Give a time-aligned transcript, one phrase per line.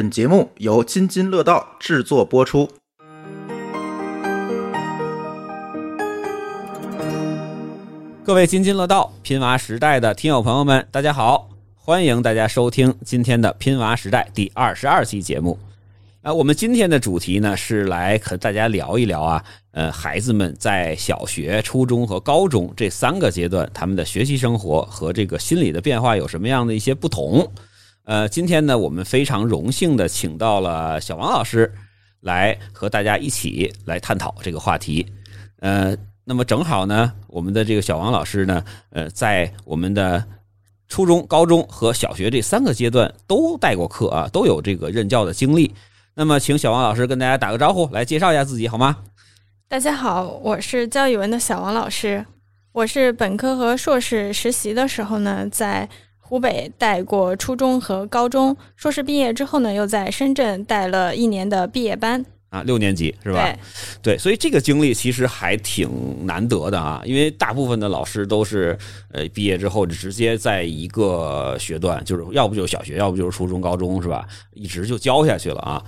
[0.00, 2.66] 本节目由津津乐道制作播出。
[8.24, 11.50] 各位津津乐道拼娃时代的听友朋友们，大家好！
[11.74, 15.58] 欢迎大家收听今天的拼娃时代第二十二期节目。
[16.22, 27.46] 啊，我们今天的主题呢是来和大家聊一聊啊，呃，孩子们在小学、初中和高中这三个阶段，他们的学习生活和这个心理的变化有什么样的一些不同？
[28.04, 31.72] 呃，今天呢，我们非常荣幸的请到了小王老师
[32.20, 35.06] 来和大家一起来探讨这个话题。
[35.60, 40.24] 呃，那么正好呢，我们的这个小王老师呢，呃，在我们的
[40.88, 45.72] 初中、高中和小学这三个阶段都带过课啊，都有这个任教的经历。
[46.14, 48.96] 那么，请小王老师跟大家打个招呼，来介绍一下自己好吗？
[49.68, 52.26] 大家好，我是教语文的小王老师。
[52.72, 55.88] 我是本科和硕士实习的时候呢，在
[56.30, 58.56] 湖北带过初中和高中。
[58.76, 62.24] 硕士毕业之后呢，又在深圳带了一年的毕业班。
[62.50, 63.42] 啊，六年级是吧？
[64.02, 68.78] 对，对，所以这个经历其实还挺难得的啊，因为大部分的老师都是
[69.10, 74.24] 呃毕业之后就直接在一个学段，就是要不就是小学，要不就是初中、高中，是吧？
[74.52, 75.82] 一直就教下去了啊。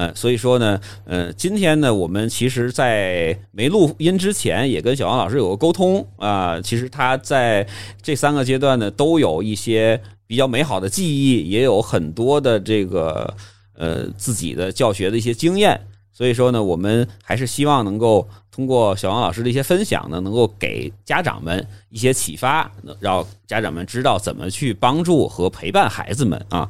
[0.00, 6.60] 嗯，所以说呢，呃，今天呢，我们其实，在没录音之前，也跟小王老师有个沟通啊。
[6.60, 7.66] 其实他在
[8.00, 13.34] 这三个阶段呢，都有一些比较美好的记忆，也有很多的这个
[13.74, 15.80] 呃自己的教学的一些经验。
[16.12, 26.68] 所以说呢，我们还是希望能够通过小王老师的一些分享呢，能够给家长们一些启发，能让家长们知道怎么去帮助和陪伴孩子们啊。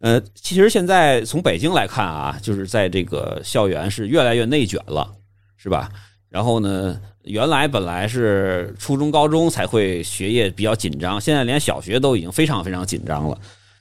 [0.00, 5.10] 呃，其实现在从北京来看啊，就是在这个校园是越来越内卷了，
[5.56, 5.90] 是吧？
[6.28, 13.38] 然后呢，原来本来是初中、高中才会学业比较紧张，现在连小学都已经非常非常紧张了。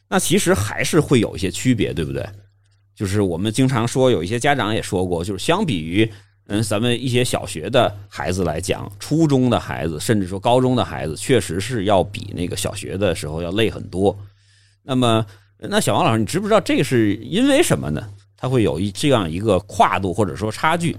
[0.10, 2.28] 那其实还是会有一些区别，对不对？
[2.96, 6.12] 就是我们经常说，有一些家长也说过，就是相比于
[6.48, 14.18] 嗯咱们一些小学的孩子来讲，初中的孩子甚至说高中的孩子，确实是要比那个小学的时候要累很多。
[14.84, 15.26] 那么，
[15.62, 18.02] 那小王老师，你知不知道这是因为什么呢？
[18.38, 20.96] 它会有一这样一个跨度或者说差距？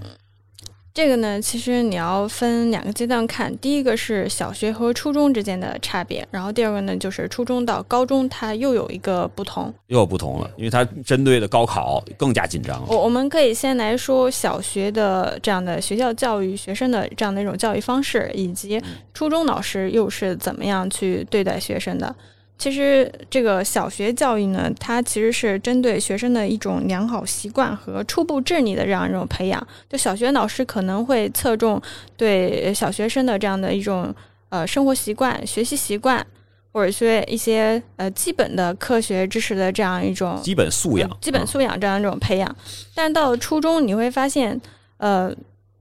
[0.92, 3.56] 这个呢，其实你要分两个阶段看。
[3.58, 12.84] 第一个是小学和初中之间的差别，然后第二个呢，就是初中到高中，它又有一个不同，又有不同了，因为它针对的高考更加紧张。
[12.88, 18.82] 我我们可以先来说小学的这样的学校教育学生的这样的一种教育方式，以及
[19.14, 22.14] 初中老师又是怎么样去对待学生的。
[22.60, 29.66] 其实这个小学教育呢，它其实是针对学生的一种良好习惯和初步智力的这样一种培养。
[29.88, 31.80] 就小学老师可能会侧重
[32.18, 34.14] 对小学生的这样的一种
[34.50, 36.24] 呃生活习惯、学习习惯，
[36.70, 42.54] 或者说一些呃基本的科学知识的这样一种基本素养、基本素养这样一种培养。
[42.94, 44.60] 但是到了初中，你会发现，
[44.98, 45.34] 呃。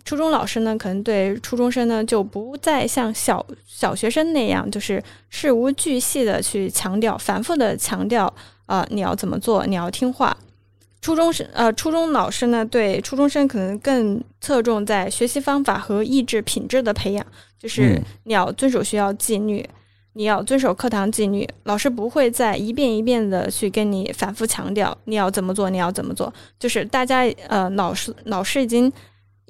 [0.05, 8.33] 初中老师呢，可能对初中生呢就不再像小小学生那样，就是事无巨细的去强调，反复的强调
[8.65, 10.35] 啊，你要怎么做，你要听话。
[11.01, 17.25] 初中生呃，初中老师呢，对初中生可能更侧重在学习方法和意志品质的培养，
[17.59, 19.63] 就是你要遵守学校纪律，
[20.13, 21.47] 你要遵守课堂纪律。
[21.63, 28.91] 老师不会再一遍一遍的去跟你反复强调你要怎么做，你要怎么做，就是大家呃，老师老师已经。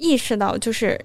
[0.00, 0.98] 意识到就是，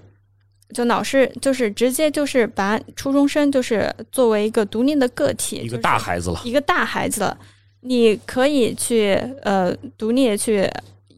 [0.74, 7.38] 就老师就是直接就是把初中生就是作为一个独立的个体，一个大孩子了，一个大孩子了。
[7.82, 9.12] 你可以去
[9.42, 10.68] 呃独立去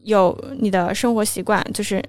[0.03, 2.03] 有你的生活习惯，就是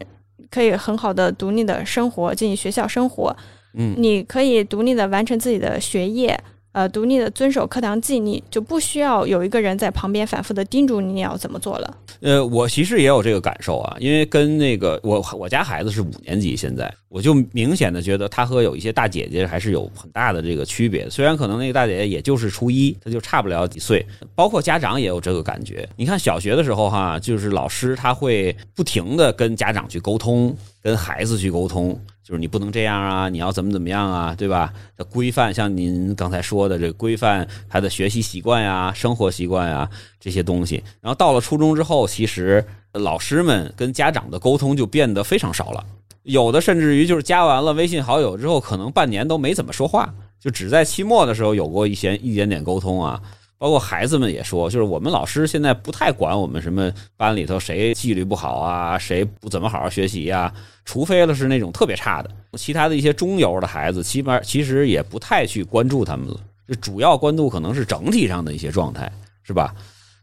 [0.50, 3.34] 可以很好的独立的生活，进行学校生活。
[3.75, 6.38] 嗯，你可以独立的完成自己的学业。
[6.72, 11.97] 呃，独立的遵守课堂纪律，就不需要有一个人在旁边反复的叮嘱你要怎么做了。
[12.20, 21.10] 呃，我其实也有这个感受啊，因为跟那个我我家孩子是五年级，现在我就明显的觉得他和有一些大姐姐还是有很大的这个区别。
[21.10, 24.06] 虽然可能那个大姐姐也就是初一，他就差不了几岁，
[24.37, 25.88] 包括家长也有这个感觉。
[25.97, 31.99] 你看小学的时候哈，就是老师他会不停的跟家长去沟通，跟孩子去沟通。
[32.31, 34.73] 就是你不能这样啊，你要怎么怎么样啊，对吧？
[35.11, 39.91] 规范像您刚才说的这规范他的学习习惯呀、生活习惯呀
[40.21, 40.81] 这些东西。
[41.00, 45.85] 然后到了初中之后，其实老师们跟家长的沟通就变得非常少了，
[46.23, 53.21] 有的甚至于就是加完了微信好友之后，可能半年都没怎么说话，就只在期末的时候有过一些一点点沟通啊。
[53.61, 60.51] 包括孩子们也说，就是我们老师现在不太管我们什么班里头谁纪律不好啊，谁不怎么好好学习呀，
[60.87, 66.41] 除非了是那种特别差的，其他的一些中游的孩子，起码其实也不太去关注他们了。
[66.67, 69.12] 就主要关注可能是整体上的一些状态，
[69.43, 69.75] 是吧？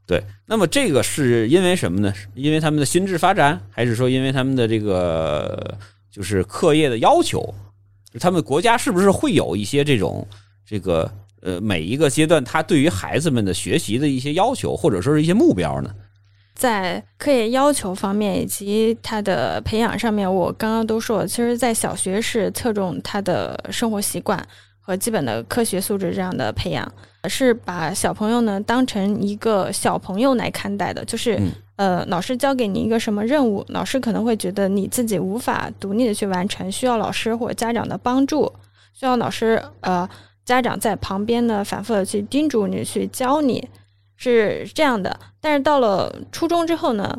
[0.07, 2.11] 对，那么这个是因为什么呢？
[2.33, 5.77] 因为他们的心智发展，还是说因为他们的这个
[6.09, 7.53] 就是课业的要求？
[8.19, 10.27] 他们国家是不是会有一些这种
[10.65, 11.11] 这个
[11.41, 15.89] 呃每一个阶段他对于孩子们的学习的一些要求，或者说是一些目标呢？
[16.53, 24.43] 在课业要求方面以及他的培养上面，我刚刚都说了，其实，在小学是侧重他的生活习惯
[24.79, 26.91] 和基本的科学素质这样的培养，
[27.29, 31.05] 是把小朋友呢当成一个小朋友来看待的。
[31.05, 38.51] 就是，嗯呃，老师交给你一个什么任务，老师可能会觉得你自己无法独立的去完成，需要老师或者家长的帮助，
[38.95, 40.09] 需要老师呃
[40.47, 43.69] 家长在旁边呢反复的去叮嘱你，去教你。
[44.19, 47.15] 是这样的，但是到了初中之后呢，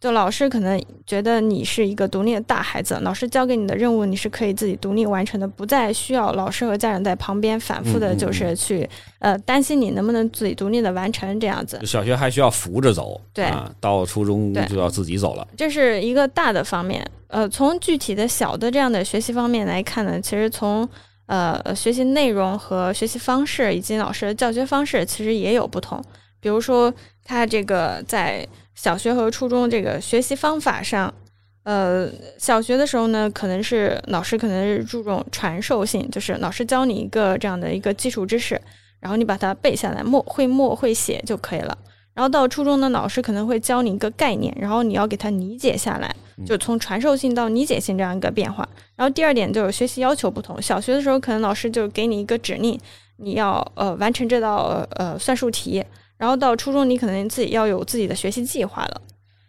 [0.00, 8.88] 就老师可能觉得你是一个独立的大孩子，老师交给你的任务你是可以自己独立完成的，不再需要老师和家长在旁边反复的，就是去、
[9.18, 11.78] 呃担心你能不能自己独立的完成这样子。
[11.84, 15.46] 小学还需要扶着走，对啊，到初中就要自己走了。
[15.54, 17.06] 这是一个大的方面。
[17.26, 20.88] 呃，从具体的小的这样的学习方面来看呢，其实从
[21.26, 26.02] 呃学习内容和学习方式以及老师的教学方式，其实也有不同。
[26.40, 26.92] 比如说，
[27.24, 31.12] 他这个在小学和初中这个学习方法上，
[31.62, 38.60] 呃，小学的时候呢，可能是老师可能是注重传授性，就是老师教你一个这样的一个基础知识，
[38.98, 41.78] 然后你把它背下来，默会默会写就可以了。
[42.14, 46.14] 然后到初中的，老师可能会教你一个概念，然后你要给它理解下来，
[46.46, 48.68] 就从传授性到理解性这样一个变化。
[48.96, 52.78] 然后第二点就是学习要求不同，小学的时候可能老师就给你一个指令，
[53.16, 55.82] 你要呃完成这道呃算术题，
[56.18, 59.00] 然后到初中你可能自己要有自己的学习计划了。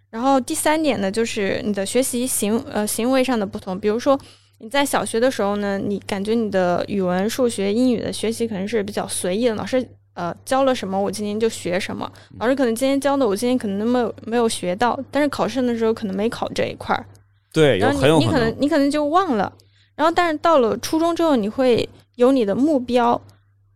[0.10, 4.18] 然后第三点呢，就是你的学习行呃行为上的不同，比如说
[4.60, 17.06] 你在小学的时候呢，你感觉你的语文、数学、英语的学习可能是比较随意的，老师呃教了什么我今天就学什么，老师可能今天教的我今天可能没有没有学到，但是考试的时候可能没考这一块儿，
[17.52, 19.52] 对，有然后很有可你你可能你可能就忘了，
[19.96, 23.20] 然后但是到了初中之后，你会有你的目标，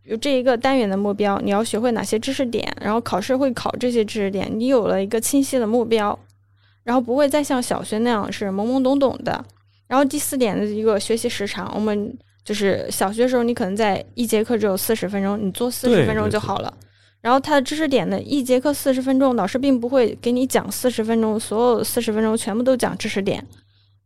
[0.04, 6.18] 有这一个单元的目标，你要学会哪些知识点，然后考试会考这些知识点，你有了一个清晰的目标，
[6.84, 9.44] 然后不会再像小学那样是懵懵懂懂的。
[9.86, 12.16] 然后第四点的一个学习时长，我们
[12.48, 16.72] 就是小学时候你可能在一节课只有四十分钟，你做四十分钟就好了。
[17.20, 23.46] 然后它的知识点呢，一节课四十分钟，老师并不会给你讲四十分钟，所有四十分钟全部都讲知识点，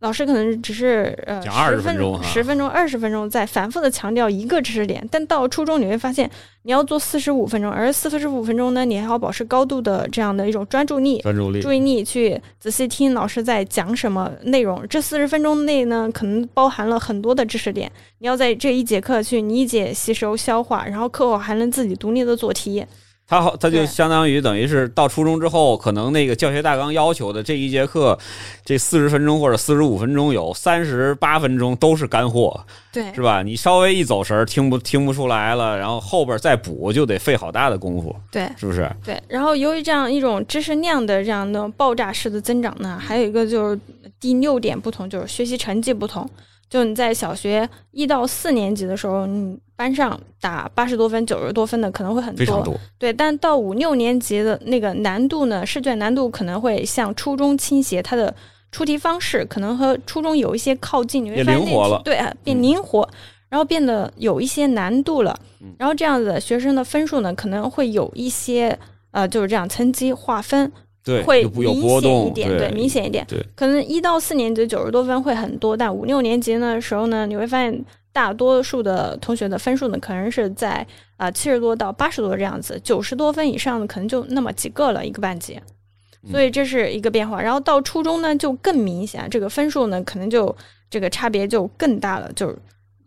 [0.02, 6.28] 老师可能只是呃讲20十分钟哈十分钟、二十分钟在反复的强调一个知识点，但到初中你会发现，
[6.62, 14.84] 你要做四十五分钟，而四十五分钟呢，你还要保持高度的这样的一种专注力，专注力，注意力去仔细听老师在讲什么内容。
[14.88, 17.88] 这四十分钟内呢，可能包含了很多的知识点，
[18.18, 22.84] 你要在这一节课去理解、吸收、消化，然后课后还能自己独立的做题。
[23.32, 28.18] 他好，他就相当于等于是到初中之后，可能那个教学大纲要求的这一节课，
[28.62, 32.62] 这四十分钟或者四十五分钟有三十八分钟都是干货，
[32.92, 33.42] 对是吧？
[33.42, 38.86] 你稍微一走神儿，听不听不出来了，然后后边再补就得费好大的功夫，对是不是？
[39.02, 43.80] 对，然后由于这样一种知识量的这样的爆炸式的增长呢，还有一个就是
[44.20, 46.28] 第六点不同，就是学习成绩不同。
[46.72, 53.12] 就你在小学一到四年级的时候，你班上打八十多分、九十多分的可能会很多，非常多，对。
[53.12, 58.34] 但到五六年级的那个难度呢，试卷难度可能会向初中倾斜，它的
[58.70, 62.00] 出题方式可能和初中有一些靠近，你会变发现灵活了。
[62.06, 62.62] 对，啊变嗯。
[62.62, 63.06] 灵活，
[63.50, 65.38] 然后变得有一些难度了。
[65.60, 65.74] 嗯。
[65.78, 68.78] 然后这样子的学生的分数呢，可能会有一些
[69.10, 70.72] 呃，就是这样层级划分
[71.04, 73.24] 对，会明显，一点，对，明显一点。
[73.28, 85.54] 对，可能一到四年级九十多分会很多，但五六年级的时候呢，你会发现大多数的同学的分数呢，可能是在啊七十多到八十多这样子，九十多分以上的可能就那么几个了，一个班级。
[85.54, 90.54] 嗯所以这是一个变化，然后到初中呢就更明显，这个分数呢可能就
[90.88, 92.30] 这个差别就更大了。
[92.32, 92.56] 就是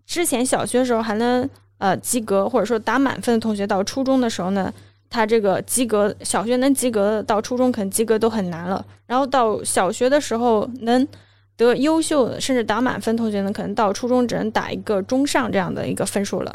[0.06, 4.74] 之前小学的时候还能呃及格或者说打满分的同学，到初中的时候呢，
[5.16, 8.86] 他这个及格小学能及格，到初中可能及格都很难了。
[9.08, 11.08] 然后到小学的时候能
[11.56, 16.54] 得优秀的甚至打满分同学呢，可能到初中只能打一个中上这样的一个分数了。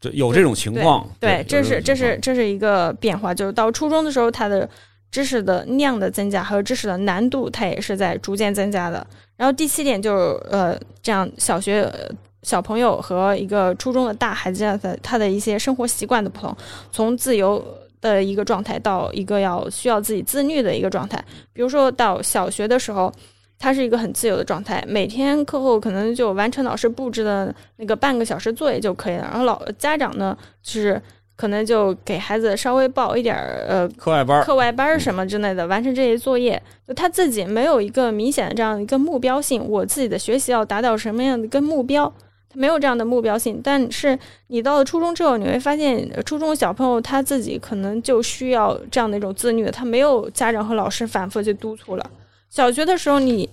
[0.00, 4.66] 这有这种情况，对，这是这是这是一个变化，就是到初中的时候，他的
[5.10, 9.06] 知识的量的增加，还有知识的难度，它也是在逐渐增加的。
[9.36, 11.82] 然后第七点就是呃，这样小学。
[11.82, 12.08] 呃
[12.44, 16.56] 小朋友和一个初中的大孩子的他的一些生活习惯的不同，
[16.92, 17.62] 从自由
[18.00, 21.22] 的一个状态到一个要需要自己自律的一个状态。
[21.52, 23.12] 比如说到小学的时候，
[23.58, 29.22] 他是一个很自由的状态，每天课后可能就完成老师布置的那个半个小时作业就可以了。
[29.22, 31.00] 然后老家长呢，就是
[31.34, 36.60] 可能就给孩子稍微报一点儿呃课外班课外班什么之类的，完成这些作业。
[36.86, 42.12] 就他自己没有一个明显的这样一个目标性，我自己的学习要达到什么样的一个目标，
[42.48, 43.60] 他没有这样的目标性。
[43.62, 52.10] 但是你到了初中之后，你会发现，呃初中小朋友他自己可能就需要这样的一种自律，他没有家长和老师反复去督促了。
[52.50, 53.48] 小学的时候你。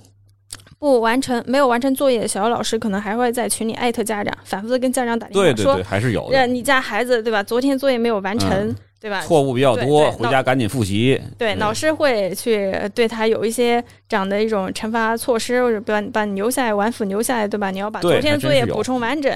[0.77, 6.37] 不完成没有完成作业，小学老师可能还会在群里艾特家长，反复的跟家长打电话说对对对，还是有的。
[6.37, 7.41] 呃你家孩子对吧？
[7.41, 8.75] 昨天作业没有完成，嗯
[9.05, 9.21] 对吧？
[9.21, 11.21] 错误比较多，回家赶紧复习。
[11.37, 17.69] 对，嗯老师会去对他有一些这样的一种惩罚措施，或者把把你留下来，晚辅留下来，对吧？
[17.69, 19.31] 你要把昨天作业补充完整。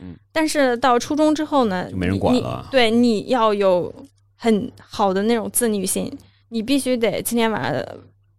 [0.00, 3.90] 嗯，但是到初中之后呢，就没人管了你对，你要有
[4.36, 6.14] 很好的那种自律性，
[6.50, 7.82] 你必须得今天晚上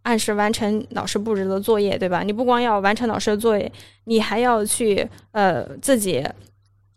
[0.04, 2.22] 按时完成老师布置的作业，对吧？
[2.22, 3.72] 你不光要完成老师的作业，
[4.04, 6.24] 你还要去呃自己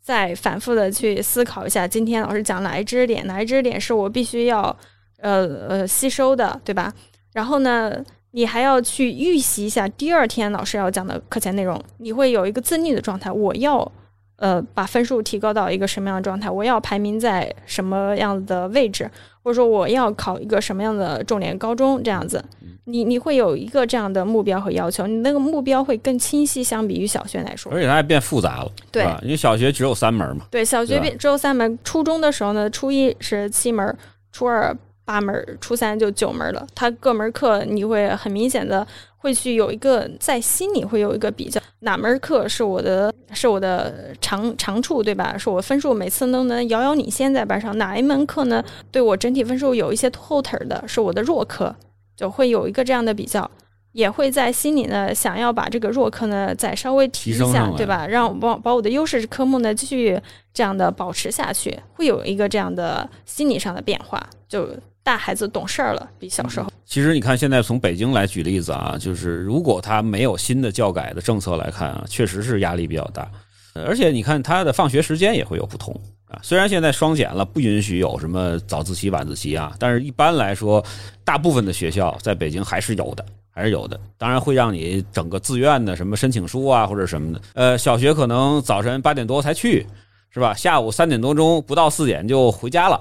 [0.08, 4.74] 再反复的去思考一下，今天老师讲哪一知识点，哪一知识点是我必须要
[5.20, 6.90] 呃呃吸收的，对吧？
[7.34, 7.92] 然后呢，
[8.30, 13.30] 你还要去预习一下第二天老师要讲的课前内容，你会有一个自律的状态。
[13.30, 13.92] 我要
[14.36, 16.48] 呃把分数提高到一个什么样的状态？
[16.48, 19.10] 我要排名在什么样的位置？
[19.48, 22.02] 或者说我要考一个什么样的重点高中？
[22.02, 22.44] 这样子，
[22.84, 27.72] 你你会有一个这样的目标和要求，你那个目标会更清晰，相比于小学来说。
[27.72, 29.18] 而且它还变复杂了，对吧？
[29.22, 33.96] 因为小学只有三门嘛，对，小学变只有三门，初中的时候呢，初一是七门，
[34.32, 34.76] 初二
[35.06, 36.66] 八门，初三就九门了。
[36.74, 38.86] 它各门课你会很明显的
[39.18, 45.36] 会去有一个在心里会有一个比较，哪门课是我的是我的长长处，对吧？
[45.36, 47.76] 是我分数每次都能遥遥领先在班上。
[47.76, 51.74] 哪一门课呢，对我整体分数有一些拖后腿儿的，是我的弱科，
[52.16, 53.50] 就会有一个这样的比较。
[53.92, 58.06] 也会在心里呢，想要把这个弱科呢再稍微提一下对吧？
[58.06, 60.20] 让我把把我的优势科目呢继续
[60.52, 64.24] 这样的保持下去，会有一个这样的心理上的变化。
[64.46, 64.68] 就
[65.08, 66.70] 大孩子懂事儿了，比小时候。
[66.84, 73.26] 其实你看，现在从北京来举例子啊，就是如果他没有新的教改的政策来看啊，确实是压力比较大。
[73.72, 76.38] 呃而且你看他的放学时间也会有不同啊。
[76.42, 80.84] 虽然现在双减了，不允许有什么早自习、晚自习啊，但是一般来说，
[81.24, 83.98] 大部分的学校在北京还是有的，还是有的。
[84.18, 87.40] 当然会让你整个自愿的什么申请书啊或者什么的。
[87.54, 89.86] 呃，小学可能早晨八点多才去，
[90.28, 90.52] 是吧？
[90.52, 93.00] 下午三点多钟不到四点就回家了。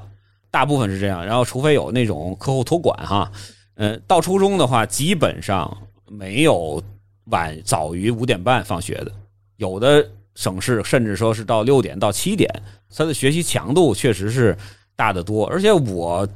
[0.50, 3.32] 大部分是这样，然后除非有那种课后托管哈，
[3.76, 5.78] 呃，到初中的话，基本上
[6.08, 6.82] 没有
[7.26, 9.12] 晚早于五点半放学的，
[9.58, 12.50] 有的省市甚至说是到六点到七点，
[12.96, 14.58] 他的学习强度确实是
[14.96, 15.46] 大得多。
[15.48, 16.28] 而且我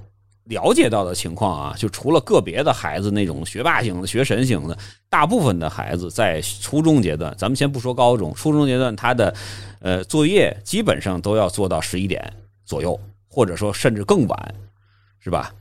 [0.45, 4.77] 了解到的情况啊，就除了个别的孩子那种学霸型的、学神型的，
[5.09, 9.33] 大部分的孩子在初中阶段，咱们先不说高中，初中阶段他的
[9.79, 12.33] 呃作业基本上都要做到十一点
[12.65, 12.99] 左右，
[13.31, 14.55] 或者说甚至更晚，
[15.19, 15.53] 是吧？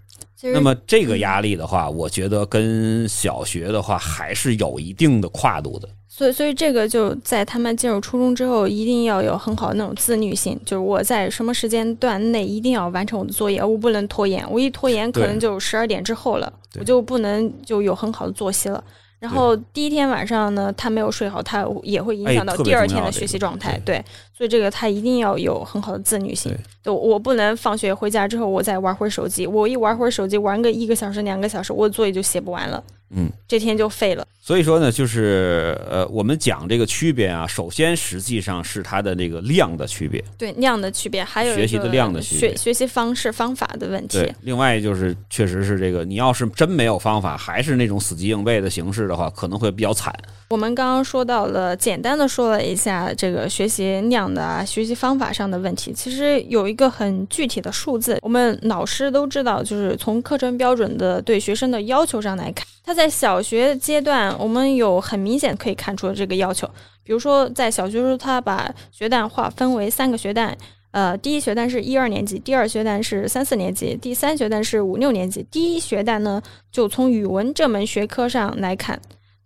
[0.43, 5.89] 那么这个压力的话，我觉得跟小学的话还是有一定的跨度的。
[6.09, 18.83] 所以，所以这个就在他们进入初中之后，一定要有很好的那种自律性，就是我在什么时间段内一定要完成我的作业，我不能拖延，我一拖延可能就十二点之后了，我就不能就有很好的作息了。
[19.21, 23.79] 然后第一天晚上呢，他没有睡好，他也会影响到第二天的学习状态。
[23.85, 26.57] 对，所以这个他一定要有很好的自律性。
[26.83, 34.27] 就我不能放学回家之后，我再玩会儿手机，我一玩会儿手机，玩个一个小时、两个小时，我的作业就写不完了，嗯，这天就废了。
[34.43, 44.35] 所以说呢，就是呃，我们讲这个区别啊，首先实际上是它的这个量的区别，对量的区别，还有学习的量的区别学学习方式方法的问题对。。
[44.43, 50.13] 另外就是，确实是这个，你要是真没有方法，还是那种死记硬背的形式的话，可能会比较惨。
[50.49, 55.93] 我们刚刚说到了，简单的说了一下这个学习量的啊，学习方法上的问题。
[55.93, 66.69] 其实有一个很具体的数字，我们老师都知道，就是从课程标准的对学生的要求上来看，他在小学阶段，我们有很明显可以看出这个要求。
[67.03, 70.57] 比如说，在小学时候，他把学段划分为三个学段。
[70.93, 75.45] 呃，第一学段是一二年级，第二学段是三四年级，第三学段是五六年级。
[75.51, 79.01] 第一学段呢，就从语文这门学科上来看，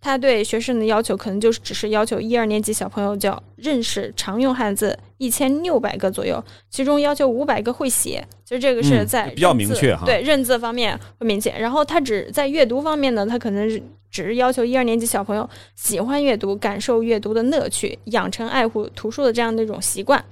[0.05, 11.59] 他对学生的要求可能就是只是要求一二年级小朋友就要认识常用汉字一千六百个左右，其中要求五百个会写，其实这个是嗯在比较明确哈对认字方面会明显。
[11.59, 13.81] 然后他只在阅读方面呢，他可能是
[14.11, 20.23] 只是要求一二年级小朋友喜欢阅读，感受阅读的乐趣，养成爱护图书的这样的一种习惯。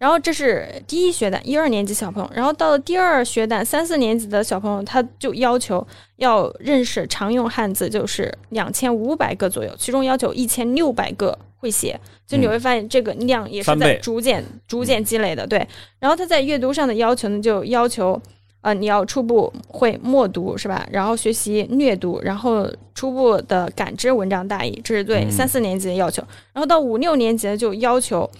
[0.00, 2.30] 然后这是第一学段，一二年级小朋友。
[2.34, 12.00] 然后到了第二学段，三四年级的小朋友，他就要求要认识常用汉字，就是两千五百个左右，其中要求一千六百个会写。
[12.26, 15.68] 就你会发现这个量也是在逐渐逐渐积累的，对。
[15.98, 18.20] 然后他在阅读上的要求呢，就要求。
[18.62, 20.86] 呃，你要初步会默读是吧？
[20.92, 26.22] 然后学习略读，然后初步的感知文章大意，这是对嗯三四年级的要求。
[26.52, 28.30] 然后到五六年级就要求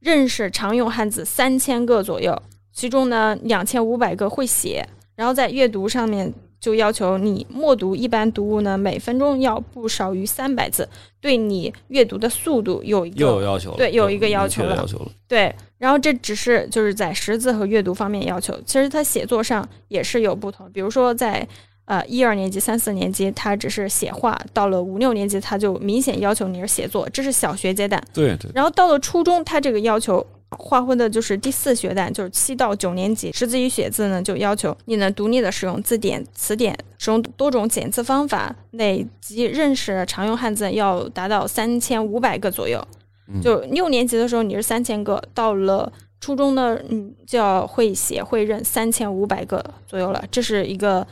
[0.00, 2.40] 认识常用汉字三千个左右，
[2.72, 4.86] 其中呢两千五百个会写。
[5.14, 10.88] 然后在阅读上面就要求你默读一般读物呢，每分钟要不少于三百字，
[11.20, 15.10] 对你阅读的速度有一个又有要求了，对有一个要求了要求了。
[15.26, 20.70] 对，然后这只是就是在识字和阅读方面要求，其实他写作上也是有不同。
[20.72, 21.46] 比如说在
[21.88, 28.02] 呃一二年级、三四年级，他只是写画；到了五六年级，他就明显要求你是写作，这是小学阶段。
[28.12, 42.86] 对对，然后到了初中，他这个要求划分的就是第四学段，就是七到九年级，识字与写字呢，就要求你能独立的使用字典、词典，使用多种检测方法，累计认识常用汉字要达到三千五百个左右。
[43.30, 45.90] 嗯就六年级的时候你是三千个，到了
[46.20, 51.06] 初中呢，嗯，就要会写会认三千五百个左右了，这是一个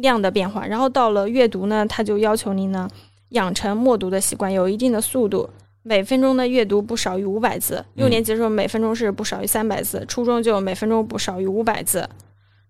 [0.00, 0.66] 量的变化。
[0.66, 2.88] 然后到了阅读呢，他就要求你呢
[3.30, 5.48] 养成默读的习惯，有一定的速度，
[5.82, 7.84] 每分钟的阅读不少于五百字。
[7.94, 12.08] 六年级的时候每分钟是不少于三百字，初中就每分钟不少于五百字。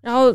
[0.01, 0.35] 然后，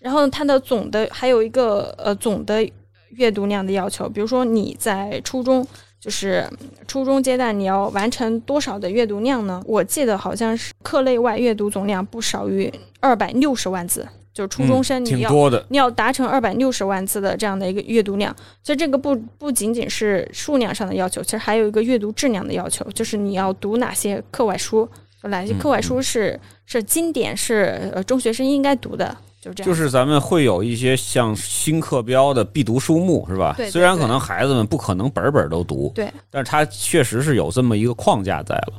[0.00, 2.68] 然后它的总的还有一个呃总的
[3.10, 5.66] 阅读量的要求，比如说你在初中。
[6.02, 6.44] 就是
[6.88, 9.62] 初中阶段，你要完成多少的阅读量呢？
[9.64, 24.88] 我记得好像是课内外阅读总量不少于二百六十万字，就是初中生嗯你要、你要达成二百六十万字的这样的一个阅读量，所以这个不不仅仅是数量上的要求，其实还有一个阅读质量的要求，就是你要读哪些课外书，
[25.24, 29.66] 哪些课外书是、是经典，是呃中学生应该读的，就是这样。
[29.66, 33.54] 就是咱们会有一些像新课标的必读书目，是吧？
[33.56, 38.72] 对对虽然可能孩子们不可能本本都读，对，但是它确实是有这么一个框架在了。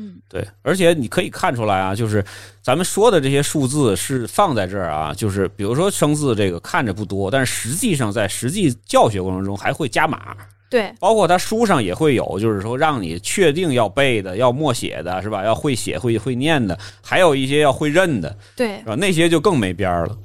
[0.00, 2.24] 嗯，对，而且你可以看出来啊，就是
[2.62, 10.34] 咱们说的这些数字是放在这儿啊，就是比如说生字这个看着不多，但是实际上在实际教学过程中还会加码，
[10.70, 15.44] 对包括他书上也会有，就是说让你确定要背的、要默写的，是吧？
[15.44, 18.94] 要会写、会会念的，还有一些要会认的，对是吧？
[18.94, 20.16] 那些就更没边儿了。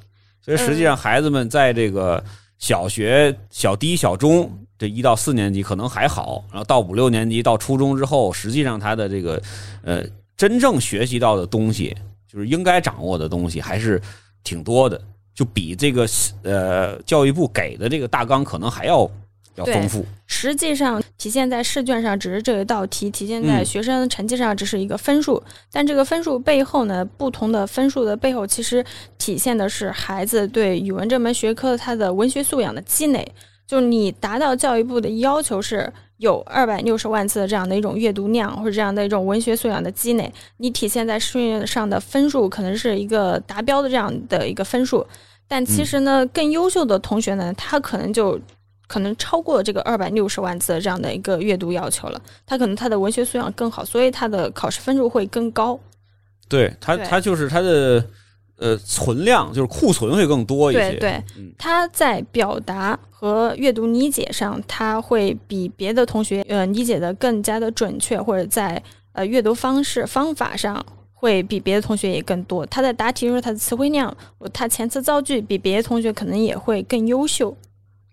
[0.42, 2.24] 所以实际上，孩子们在这个
[2.58, 9.42] 小学、小低、小中这一到四年级可能还好，然后到五六年级到初中之后，实际上他的这个
[9.84, 10.04] 呃
[10.36, 11.96] 真正学习到的东西，
[12.28, 14.02] 就是应该掌握的东西，还是
[14.44, 15.02] 挺多的，
[15.34, 16.08] 就比这个
[16.44, 19.10] 呃教育部给的这个大纲可能还要
[19.56, 20.06] 要丰富。
[20.28, 25.42] 实际上体现在试卷上只是这一道题，体现在嗯学生成绩上只是一个分数。
[25.72, 28.86] 但这个分数背后呢，不同的分数的背后，其实
[29.18, 33.28] 体现的是孩子对语文这门学科他的文学素养的积累。
[33.66, 45.04] 就是你达到教育部的要求是有二百六十万字的这样的一种阅读量，或者这样的一种文学素养的积累，你体现在试卷上的分数可能是一个达标的这样的一个分数。
[45.48, 48.40] 但其实呢，更优秀的同学呢，他可能就
[48.88, 55.80] 可能超过这个二百六十万字的这样的一个阅读要求了，他可能他的文学素养更好，所以他的考试分数会更高。
[56.48, 58.06] 对他，对他就是他的
[58.58, 60.92] 呃存量，就是库存会更多一些。
[60.92, 68.82] 对对嗯，他在表达和阅读理解上，他会比别的同学呃理解的更加的准确，或者在
[69.14, 70.86] 呃阅读方式方法上。
[71.18, 74.16] 会比别的同学也更多，他在答题的时候，他的词汇量，
[74.54, 77.56] 他前词造句比别的同学可能也会更优秀。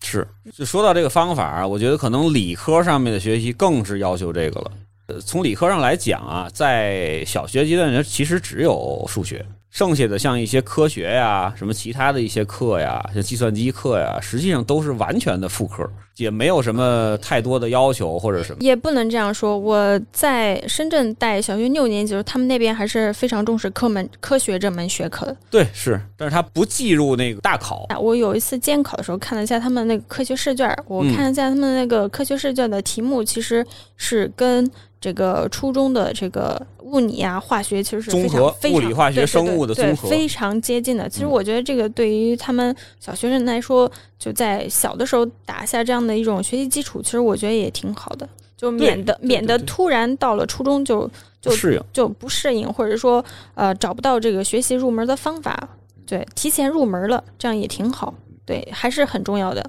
[0.03, 4.71] 是，就说到这个方法啊，我觉得可能理科上面的学习更是要求这个了。
[5.07, 15.83] 呃，从理科上来讲啊，在小学阶段其实只有数学，剩下的像一些科学呀、什么其他的一些课呀，像计算机课呀，实际上都是完全的副科，
[16.19, 18.59] 也没有什么太多的要求或者什么。
[18.61, 19.59] 也不能这样说。
[19.59, 25.35] 我在深圳带小学六年级的时候，他们那边还是非常重视科门科学这门学科的。
[25.51, 27.87] 对，是，但是他不计入那个大考。
[27.89, 34.71] 啊我有一次监考的时候看了一下他们那个科学试卷，我嗯看了一下他们那个科学试卷的题目，其实是跟
[35.03, 41.09] 这个初中的这个物理啊、化学其实是非综合常非常物理化学生物的对综合非常接近的。
[41.09, 51.11] 其实嗯我觉得这个对于他们小学生来说，就在小的时候打下这样的一种学习基础，其实我觉得也挺好的，就免得免得突然到了初中就
[51.41, 55.69] 就适应，就不适应，或者说呃找不到这个学习入门的方法，
[56.07, 58.15] 对，提前入门了，这样也挺好，
[58.47, 59.69] 对，还是很重要的。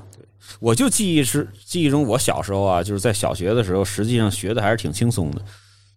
[0.60, 5.42] 我就记忆是记忆中，我小时候啊，就是在小学的时候，实际上学的还是挺轻松的。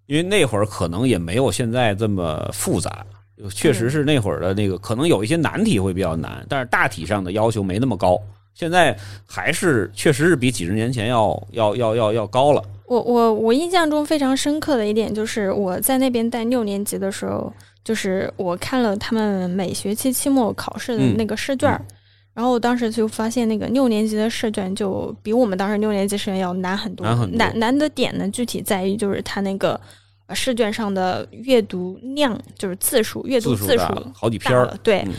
[0.06, 3.04] 因为那会儿可能也没有现在这么复杂，
[3.52, 8.16] 确实是那会儿的那个可能有一些难题会比较难，但是大体上的要求没那么高。
[8.54, 12.62] 现在还是确实是比几十年前要要要要要高了。
[12.87, 17.52] 我我我印象中非常深刻的一点就是我在那边带六年级的时候，
[17.85, 21.85] 就是我看了他们每学期期末考试的那个试卷儿，
[22.37, 27.07] 然后我当时就发现那个六年级的试卷就比我们当时六年级试卷要难很多。
[27.07, 29.81] 难很多难难的点呢，具体在于就是它那个
[30.27, 34.99] 呃试卷上的阅读量，就是字数阅读字数好几篇儿了，对。
[35.07, 35.14] 嗯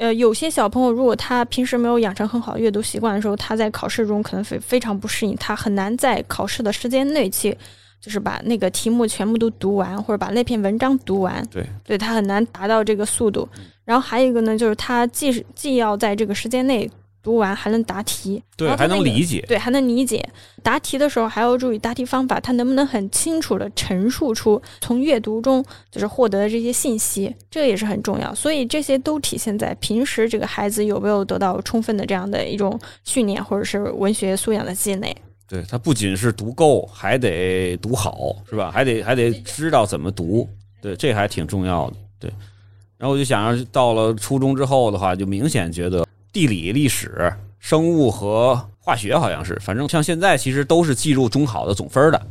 [0.00, 7.54] 呃，有些小朋友如果他平时没有养成很好的阅读习惯的时候，他在考试中可能非非常不适应，他很难在考试的时间内去，
[8.00, 11.46] 就是把那个题目全部都读完，或者把那篇文章读完。
[11.50, 13.46] 对，对他很难达到这个速度。
[13.90, 16.88] 然后还有一个呢，就是他既是既要在这个时间内
[17.20, 19.44] 读完，还能答题，对，还能理解。
[19.48, 20.24] 对，还能理解。
[20.62, 28.32] 答题的时候还要注意答题方法，他能不能很清楚的陈述出从阅读中就是获得的这些信息，这个也是很重要。
[28.32, 35.12] 所以这些都体现在平时这个孩子有没有得到充分的这样的一种训练，或者是文学素养的积累。
[35.48, 38.70] 对他不仅是读够，还得读好，是吧？
[38.70, 40.48] 还得还得知道怎么读，
[40.80, 41.96] 对，这还挺重要的。
[42.20, 42.30] 对，
[43.00, 52.22] 然后我就想着，到了初中之后的话，就明显觉得地理、历史、生物和化学好像是，反正像现在其实都是计入中考的总分的。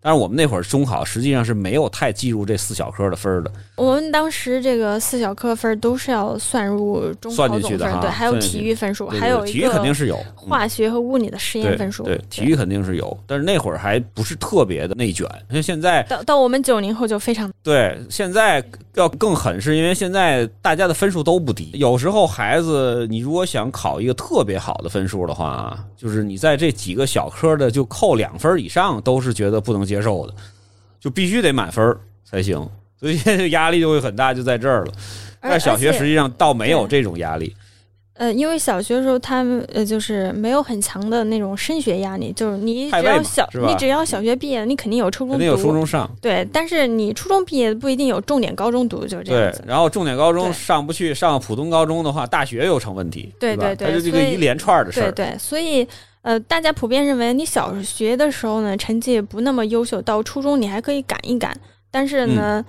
[0.00, 12.04] 但是我们那会儿中考实际上是没有太计入这四小科的分儿的，我们当时这个四小科分都是要算入中考总分，对，还有体育分数，还有体育肯定是有，嗯化学和物理的实验分数。
[12.04, 21.70] 对，体育肯定是有，但是那会儿还不是特别的内卷，像现在到到我们九零后就非常对，现在要更狠，是因为现在大家的分数都不低。
[21.74, 30.34] 有时候孩子，你如果想考一个特别好的分数的话，就是你在这几个小科的就扣两分以上，都是觉得不能接受的，
[31.00, 32.68] 就必须得满分才行。
[32.98, 34.92] 所以这压力就会很大，就在这儿了。
[35.40, 37.54] 而但小学实际上倒没有这种压力，
[38.14, 46.10] 呃，因为小学的时候他们呃就是没有很强的那种升学压力，就是你只要小你只要小学毕业，你肯定有初中读，肯定有初中上。
[46.22, 49.60] 对，但是你初中毕业不一定有重点高中读，就是这样子，。
[49.60, 55.12] 对然后重点高中上不去，上普通高中的话，大学又成问题，对对对它就这个一连串的事儿。
[55.12, 55.86] 对对，所以
[56.26, 61.56] 呃，大家普遍认为你小学的时候呢，成绩不那么优秀，到初中你还可以赶一赶，
[61.90, 62.60] 但是呢。
[62.60, 62.64] 嗯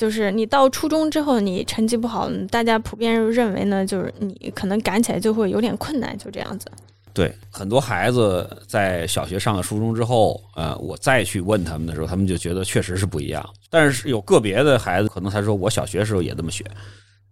[0.00, 6.66] 就是你到初中之后，你成绩不好，大家普遍认为呢，就是你可能赶起来就会有点困难，就这样子。
[7.12, 13.46] 对，很多孩子在小学上了初中之后，呃，我再去问他们的时候，他们就觉得确实是不一样。
[13.68, 16.64] 但是有个别的孩子，可能他说我小学时候也这么学，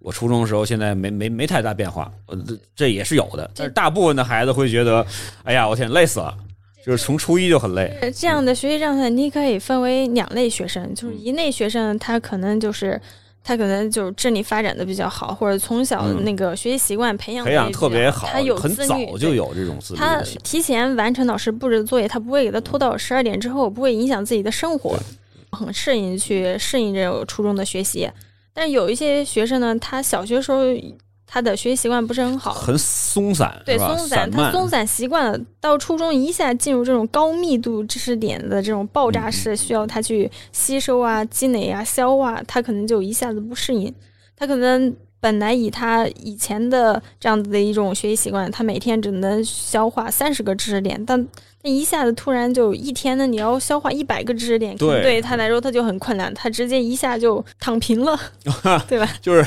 [0.09, 3.51] 我初中的时候现在没没没太大变化，呃，这这也是有的。
[3.55, 5.07] 但是大部分的孩子会觉得，
[5.45, 6.35] 哎呀，我天，累死了，
[6.83, 7.95] 就是从初一就很累。
[8.01, 12.99] 呃这样的学习状态，你可以分为两类学生，就是嗯一类学生，他可能就是
[13.45, 19.35] 他可能就是智力发展的比较好，或者从小嗯那个学习习惯培养得培养特别好他有，很早就。
[19.35, 24.99] 有这种自律他提前完成老师布置的作业，他不会给他拖到十二点之后，不会影响自己的生活，
[25.51, 28.09] 很适应去适应这种初中的学习。
[28.61, 30.63] 但有一些学生呢，他小学时候
[31.25, 43.95] 他的学习习惯不是很好，很松散，对松散，他，松散习惯了，到初中一下进入这种高密度知识点的这种爆炸嗯式，需要他去吸收啊、积累啊、消化，他可能就一下子不适应。
[44.35, 51.25] 他可能本来以他以前的这样子的一种学习习惯，他每天只能消化三十个知识点，但
[51.63, 58.19] 那一下子突然就一天呢，你要消化一百个知识点，可能对对他来说他就很困难，他直接一下就躺平了，
[58.89, 59.09] 对吧？
[59.21, 59.45] 就是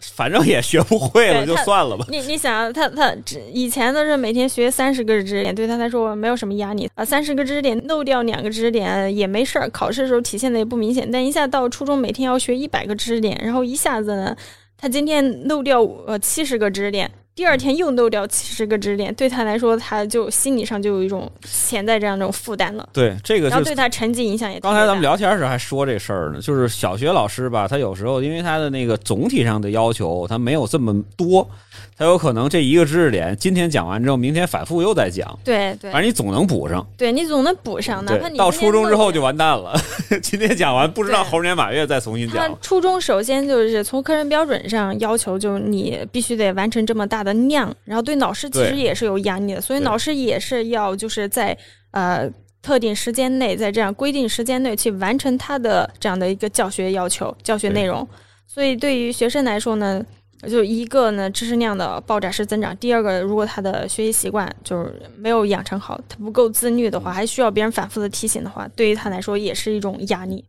[0.00, 2.04] 反正也学不会了，就算了吧。
[2.08, 11.08] 你你想啊，他他只以前的是每天学三十个知识点，对他来说没有什么压力啊，三十个知识点漏掉两个知识点也没事儿，考试的时候体现的也不明显。
[11.10, 14.36] 但一下到初中，每天要学一百个知识点，然后一下子呢，
[14.76, 17.08] 他今天漏掉呃七十个知识点。
[17.34, 31.48] 第二天又漏掉七十个知识点，对他来说，他就心理上就有一种潜在这样一种负担了，对，这个然后是对他成绩影响也刚才咱们聊天时还说这事儿呢，就是小学老师吧，他有时候因为他的那个总体上的要求，他没有这么多，
[31.96, 35.90] 他有可能这一个知识点今天讲完之后，明天反复又再讲，对对。
[35.90, 36.86] 反正你总能补上。
[36.98, 39.74] 对，你总能补上，哪怕你，到初中之后就完蛋了，
[40.22, 42.54] 今天讲完不知道猴年马月再重新讲。
[42.60, 51.56] 初中首先就是从课程标准上要求，就是你必须得完成这么大的量，然后对老师其实也是有压力的，所以对老师也是要就是在
[51.90, 52.30] 呃
[52.60, 58.06] 特定时间内，在这样规定时间内去完成他的这样的一个教学要求、教学内容。
[58.46, 60.04] 所以对于学生来说呢，
[60.48, 70.44] 就一个呢知识量的爆炸式增长，第二个如果他的学习习惯就是没有养成好，他不够自律的话，还需要别人反复的提醒的话，对于他来说也是一种压力。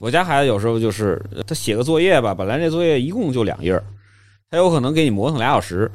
[0.00, 3.84] 我家孩子有时候就是呃他写个作业吧，本来这作业一共就两页儿，
[4.50, 5.88] 他有可能给你磨蹭俩小时，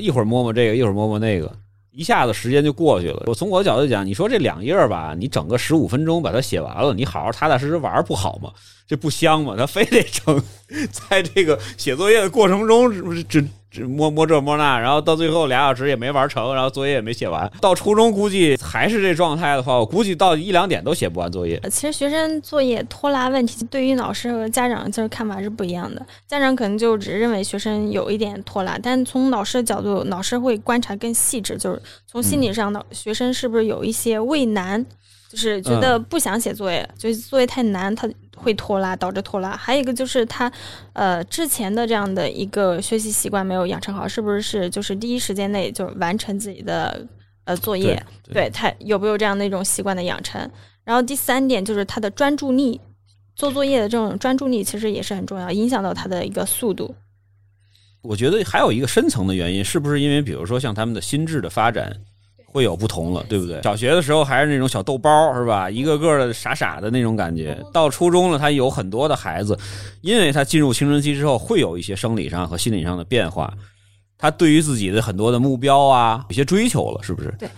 [0.00, 1.50] 一会儿摸摸这个，一会儿摸摸那个，
[1.92, 3.24] 一下子时间就过去了。
[3.26, 8.52] 我从我的角度讲，你说这两页吧，你整个十五分钟把它写完了，你好好踏踏实实玩不好吗？
[8.86, 9.54] 这不香吗？
[9.56, 10.42] 他非得整，
[10.90, 13.46] 在这个写作业的过程中，是不是只
[13.84, 17.50] 摸摸这摸那，然后到最后俩小时也没玩成，然后作业也没写完。
[17.60, 21.58] 到初中估计还是这状态的话，我估计到一两点都写不完作业。
[21.62, 26.04] 呃其实学生作业拖拉问题，对于老师和家长就是看法是不一样的。
[26.26, 34.84] 家长可能就只认为学生有一点拖拉，但从老师的角度，老师会观察更细致，就是从心理上的学生是不是有一些畏难，
[35.30, 38.08] 就是觉得不想写作业，就是作业太难，他
[38.38, 39.56] 会拖拉，导致拖拉。
[39.56, 40.50] 还有一个就是他，
[40.92, 47.06] 呃，之前的这样的一个学习习惯没有养成好，是不是是就是第一时间内就完成自己的
[47.44, 48.00] 呃作业？
[48.22, 50.50] 对对他有没有这样的一种习惯的养成？
[50.84, 52.80] 然后第三点就是他的专注力，
[53.36, 56.94] 做作业的这种专注力其实也是很重要，影响到他的一个速度。
[58.00, 61.92] 我觉得还有一个深层的原因，是不是因为比如说像他们的心智的发展
[62.58, 63.62] 会有不同了，对不对？
[63.62, 65.70] 小学的时候还是那种小豆包是吧？
[65.70, 67.56] 一个个的傻傻的那种感觉。
[67.72, 69.56] 到初中了，他有很多的孩子，
[70.00, 73.54] 因为他进入青春期之后，会有一些生理上和心理上的变化，
[74.18, 77.32] 他对于自己的很多的目标啊，有些追求了，是不是？
[77.38, 77.48] 对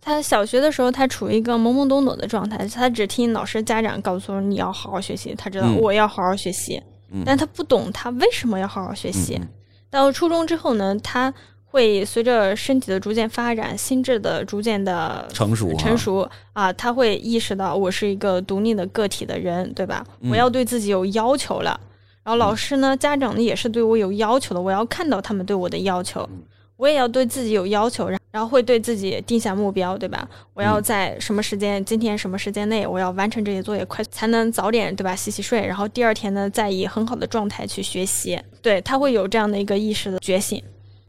[0.00, 9.36] 他小学的时候，他处于一个懵懵懂懂的状态，他只听老师、家长告诉你要好好学习，他知道嗯我要好好学习，嗯但他不懂他为什么要好好学习。
[9.38, 9.46] 嗯
[9.92, 11.34] 到初中之后呢，他
[11.72, 20.04] 会随着身体的逐渐发展，心智的逐渐的成熟啊成熟啊，他会意识到我是一个独立的个体的人，对吧？
[20.20, 21.80] 嗯我要对自己有要求了。
[22.22, 26.42] 然后老师呢，家长呢也是对我有要求的，我要看到他们对我的要求，嗯
[26.76, 30.28] 我也要对自己有要求，然然后会对自己定下目标，对吧？
[30.52, 35.16] 我要在什么时间，今天什么时间内，我要完成这些作业，快才能早点，对吧？
[35.16, 38.38] 洗洗睡，然后第二天呢，再以很好的状态去学习。
[38.60, 40.62] 对他会有这样的一个意识的觉醒。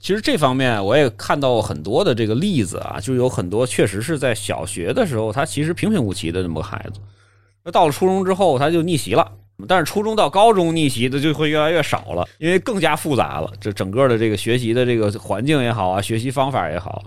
[0.04, 7.00] 其实这方面我也看到很多的这个例子啊，就有很多确实是在小学的时候，他其实平平无奇的这么个孩子，
[7.64, 9.32] 那到了初中之后他就逆袭了。
[9.66, 13.50] 但是初中到高中逆袭的就会越来越少了，因为更加复杂了。
[13.62, 17.02] 这整个的这个学习的这个环境也好啊，学习方法也好，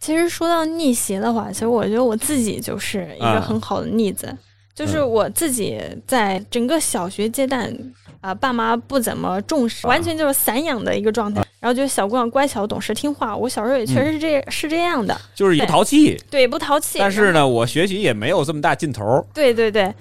[0.00, 4.36] 其实说到逆袭的话，其实我觉得我自己就是一个嗯很好的例子，
[4.74, 7.72] 就是我自己在整个小学阶段
[8.20, 11.42] 啊、爸妈不怎么重视，完全就是散养的一个状态。
[11.58, 16.16] 然后就是小姑娘乖巧懂事听话，我小时候也确实是这、是这样的，就是不淘气。
[16.30, 16.98] 对，不淘气。
[16.98, 19.26] 但是呢，我学习也没有这么大劲头。
[19.34, 19.94] 对对对，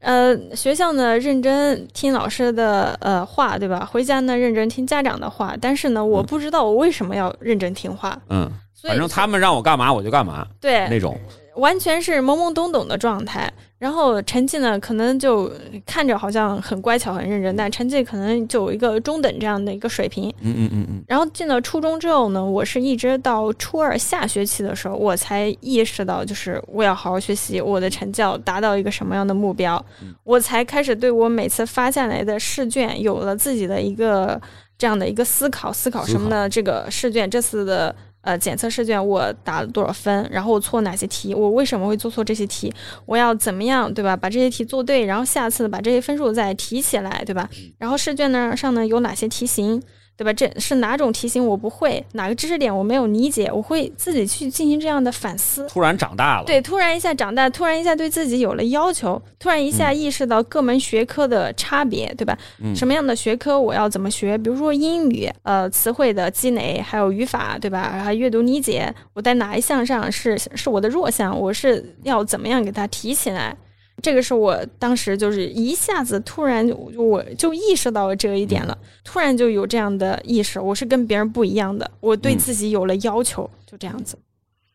[0.00, 3.88] 呃，学校呢认真听老师的呃话，对吧？
[3.90, 8.50] 回家呢认真听家长的话，但是呢，我不知道我为什么要认真听话，嗯，
[8.82, 11.18] 反正他们让我干嘛我就干嘛对那种。
[11.56, 13.52] 完全是懵懵懂懂的状态。
[13.78, 15.50] 然后成绩呢，可能就
[15.84, 20.32] 看着好像很乖巧、很认真，但成绩可能就有一个中等这样的一个水平。
[20.40, 29.84] 嗯嗯嗯嗯，然后进了初中之后呢，我是一直到初二下学期的时候，我才意识到，就是我要好好学习，我的成绩要达到一个什么样的目标，
[30.22, 34.40] 我才开始对我每次发下来的试卷有了自己的一个
[34.78, 36.48] 这样的一个思考，思考什么呢？
[36.48, 37.92] 这个试卷这次的。
[38.22, 40.28] 呃，检测试卷我打了多少分？
[40.30, 41.34] 然后我错哪些题？
[41.34, 42.72] 我为什么会做错这些题？
[43.04, 44.16] 我要怎么样，对吧？
[44.16, 47.48] 把这些题做对，然后下次把这些分数再提起来，对吧？
[47.78, 49.82] 然后试卷呢上呢有哪些题型？
[50.16, 50.32] 对吧？
[50.32, 55.66] 这是哪种题型我不会，哪个知识点我没有理解，我会自己去进行这样的反思。
[55.68, 56.44] 突然长大了。
[56.44, 62.36] 对，突然一下长大，突然一下对自己有了要求，突然一下意识到各门学科的差别，对吧？
[62.60, 64.36] 嗯什么样的学科我要怎么学？
[64.38, 68.00] 比如说英语，呃，词汇的积累，还有语法，对吧？
[68.04, 73.56] 还有阅读理解，我在哪一项上是是我的弱项，我是要怎么样给它提起来？
[74.02, 84.18] 这个是我当时就是一下子突然就我就意识到了这一点了，突然就有这样的意识，我是跟别人不一样的，我对嗯自己有了要求，就这样子。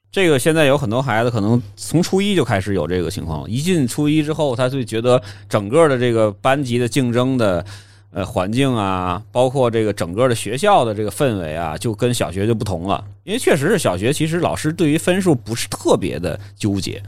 [0.09, 7.63] 这个现在有很多孩子可能从初一就开始有这个情况，一进初一之后，他就觉得整个的这个班级的竞争的
[8.11, 13.03] 呃环境啊，包括这个整个的学校的这个氛围啊，就跟小学就不同了。
[13.25, 17.03] 因为确实是小学，其实老师对于分数不是特别的纠结。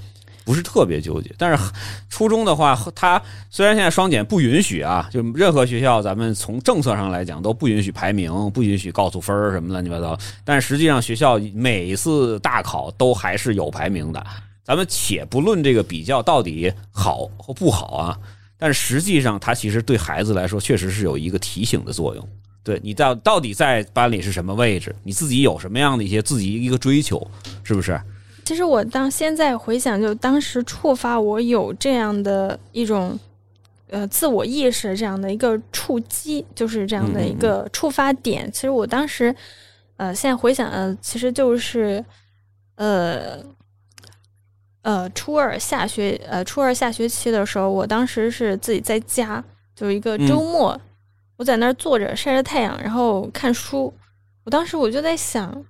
[0.49, 1.63] 不是特别纠结，但是
[2.09, 14.25] 初中的话，他虽然现在双减不允许啊，就任何学校咱们从政策上来讲都不允许排名，不允许告诉分儿什么乱七八糟，但实际上学校每次大考都还是有排名的。
[14.63, 18.17] 咱们且不论这个比较到底好或不好啊，
[18.57, 22.29] 但实际上它其实对孩子来说确实是有一个提醒的作用。
[22.63, 27.29] 对你到到底在班里是什么位置，你自己有什么样的一些自己一个追求，
[27.63, 28.01] 是不是？
[28.49, 33.15] 其实我当现在回想，就当时触发我有这样的一种
[33.91, 38.51] 呃自我意识这样的一个触击，就是这样的一个触发点。
[38.51, 39.35] 其实我当时，
[39.97, 42.03] 呃，现在回想，呃，其实就是，
[42.77, 43.37] 呃。
[44.81, 49.43] 呃，初二下学，呃，初二下学期的时候，我当时是自己在家，
[49.75, 50.79] 就是一个周末，
[51.37, 53.93] 我在那儿坐着晒着太阳，然后看书。
[54.45, 55.63] 我当时我就在想，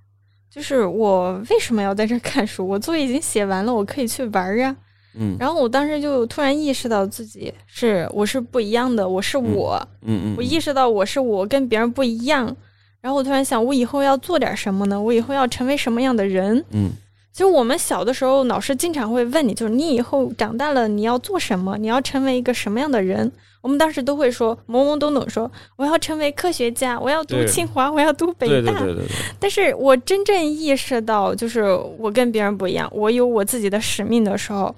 [0.50, 2.68] 就是我为什么要在这看书？
[2.68, 4.76] 我作业已经写完了，我可以去玩儿啊。
[5.16, 12.56] 嗯然后我当时就突然意识到自己是我是不一样的，我是我，嗯嗯，我意识到我是我，跟别人不一样。
[13.02, 15.02] 然后我突然想，我以后要做点什么呢？
[15.02, 16.64] 我以后要成为什么样的人？
[16.72, 16.92] 嗯
[17.32, 21.78] 其实我们小的时候，老师经常会问你，就是你以后长大了你要做什么？
[21.78, 23.32] 你要成为一个什么样的人？
[23.62, 28.72] 我们当时都会说懵懵懂懂说我要成为科学家，我要读清华，我要读北大。
[28.72, 29.06] 对对对对，
[29.38, 31.62] 但是我真正意识到，就是
[31.98, 34.74] 我跟别人不一样，我有我自己的使命的时候，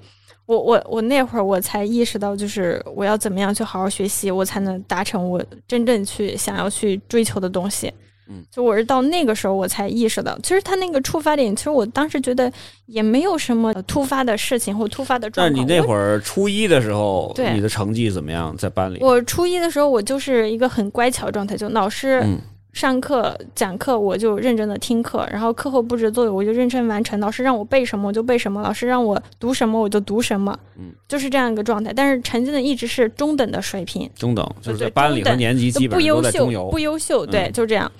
[0.48, 7.94] 我我我那会儿我才意识到，就是我要怎么样去好好学习，我才能达成我真正去想要去追求的东西。
[8.28, 12.52] 嗯，就我是到那个时候我才意识到，其实他那个触发点，其实我当时觉得
[12.86, 15.54] 也没有什么突发的事情或突发的状况。
[15.54, 18.56] 但你那会儿初一的时候，对你的成绩怎么样？
[18.56, 19.00] 在班里？
[19.02, 22.38] 我初一的时候，我就是一个很乖巧的状态，就老师嗯
[22.74, 31.92] 上课讲课我就认真的听课，然后课后布置作业我就认真完成，老师让我背什么我就背什么，老师让我读什么我就读什么，嗯，就是这样一个状态。
[31.94, 36.80] 但是成绩呢一直是中等的水平，中等，就是在班里和年级基本上都优秀在中游，不。
[36.80, 37.92] 优秀，对，嗯就这样。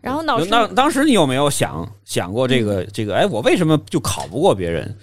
[0.00, 3.14] 然后老师那当时你有没有想想过这个这个？
[3.14, 4.94] 哎，我为什么就考不过别人？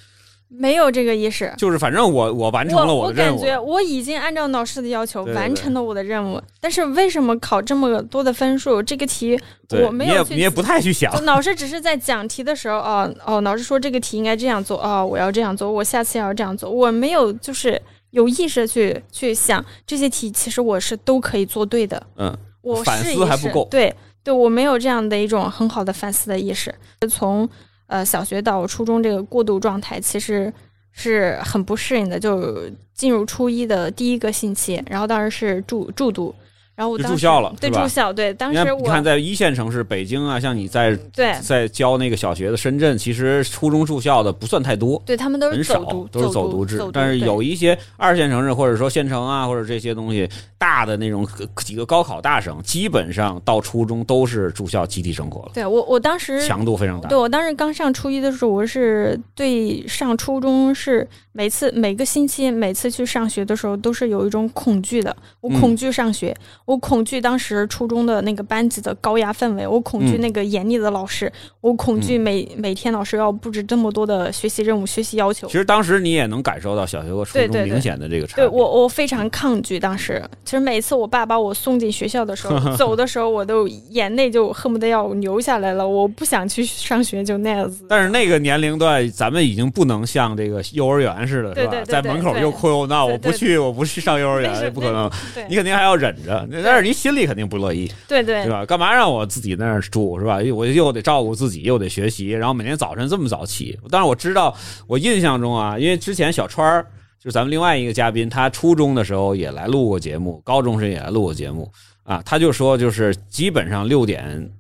[0.56, 1.52] 没有这个意识。
[1.58, 8.82] 就是反正我我完成了我的任务，感觉我已经按照老师的要求完成了我的任务，但是为什么考这么多的分数？
[8.84, 9.40] 这个题
[9.84, 26.74] 我没有去你也不太去想，老师只是在讲题的时候，哦哦，老师说这个题应该这样做，哦，我要这样做，我下次要这样做，我没有就是有意识地去去想这些题，其实我是都可以做对的，嗯，我反思还不够对对，我没有这样的一种很好的反思的意识。
[27.10, 27.50] 从
[27.88, 30.52] 呃小学到初中这个过渡状态，其实
[30.92, 32.20] 是很不适应的。
[32.20, 36.34] 就进入初一的第一个星期，然后当时是住住读，
[36.76, 46.92] 然后我就住校了对住校，对，当时我你看，在一线城市，北京啊，像你在对在教那个小学的深圳，其实初中住校的不算太多，对他们都是很少都是走读制走。
[46.92, 57.18] 但是有一些二线城市或者说县城啊，或者这些东西大的那种几个高考大省，基本上到初中都是住校集体生活了，对我我当时强度非常大对。
[57.18, 65.16] 我当时刚上初一的时候，我是对上初中是每次每个星期每次去上学的时候都是有一种恐惧的。
[65.40, 75.54] 我嗯恐惧上学，我恐惧当时初中的那个班级的高压氛围，我恐惧嗯那个严厉的老师，我恐惧每、每天老师要布置这么多的学习任务、学习要求其。
[75.54, 78.46] 实当时你也能感受到小学和初中明显的这个差别。
[78.46, 79.80] 对我，我非常抗拒。
[79.80, 85.86] 当时，其实每次我爸把我送进学校的时候， 走的时候，我都眼泪就恨不得要流下来了。
[85.86, 87.86] 我不想去上学，就那样子。
[87.90, 91.72] 但是那个年龄段，咱们已经不能像这个幼儿园似的，是吧？
[91.72, 95.12] 对对对在门口又哭又闹，我不去，我不去上幼儿园，不可能。
[95.50, 98.66] 你肯定还要忍着，但是你心里肯定不乐意，对对对吧？
[98.66, 100.40] 干嘛让我自己在那儿住，是吧？
[100.54, 103.80] 我又得照顾自己，又得学习，然后每天早晨这么早起。
[103.90, 104.56] 但是我知道，
[104.88, 106.86] 我印象中啊，因为之前小川儿
[107.20, 111.72] 就是咱们另外一个嘉宾，他初中的时候也来录过节目，高中时也来录过节目
[112.04, 114.52] 啊，他就说，就是基本上六点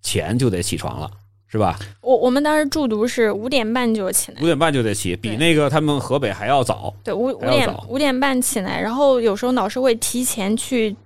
[0.00, 1.10] 前就得起床了，
[1.46, 1.78] 是吧？
[2.00, 6.94] 我我们当时住读是五点半就起来五，点半就得起，比那个他们河北还要早。
[7.04, 10.96] 对五五点五点半起来，然后有时候老师会提前去叫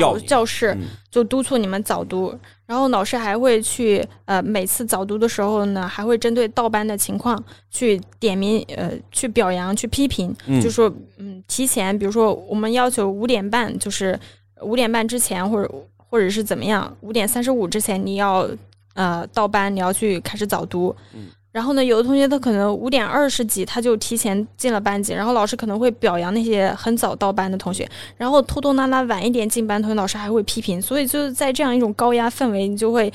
[0.00, 2.36] 教教室，嗯就督促你们早读。
[2.66, 14.18] 然后老师还会去呃每次早读的时候呢，还会针对倒班的情况去点名呃去表扬去批评，嗯就说嗯提前，比如说我们要求五点半，就是
[14.62, 18.48] 五点半之前或者或者是怎么样，五点三十五之前你要
[18.94, 20.94] 呃到班，你要去开始早读。
[21.12, 30.82] 嗯然后呢，有的同学他可能五点二十几他就提前进了班级，然后老师可能会表扬那些很早到班的同学，然后拖拖拉拉晚一点进班同学，老师还会批评。
[30.82, 33.12] 所以就是在这样一种高压氛围，你就会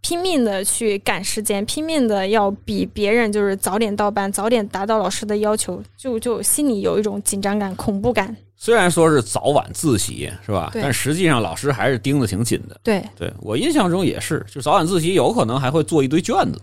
[0.00, 8.34] 拼命的去赶时间，拼命的要比别人就是早点到班，早点达到老师的要求，就就心里有一种紧张感、恐怖感。
[8.56, 10.70] 虽然说是早晚自习是吧？
[10.72, 12.80] 对但实际上老师还是盯得挺紧的。
[12.82, 16.60] 对，对我印象中也是，就早晚自习有可能还会做一堆卷子，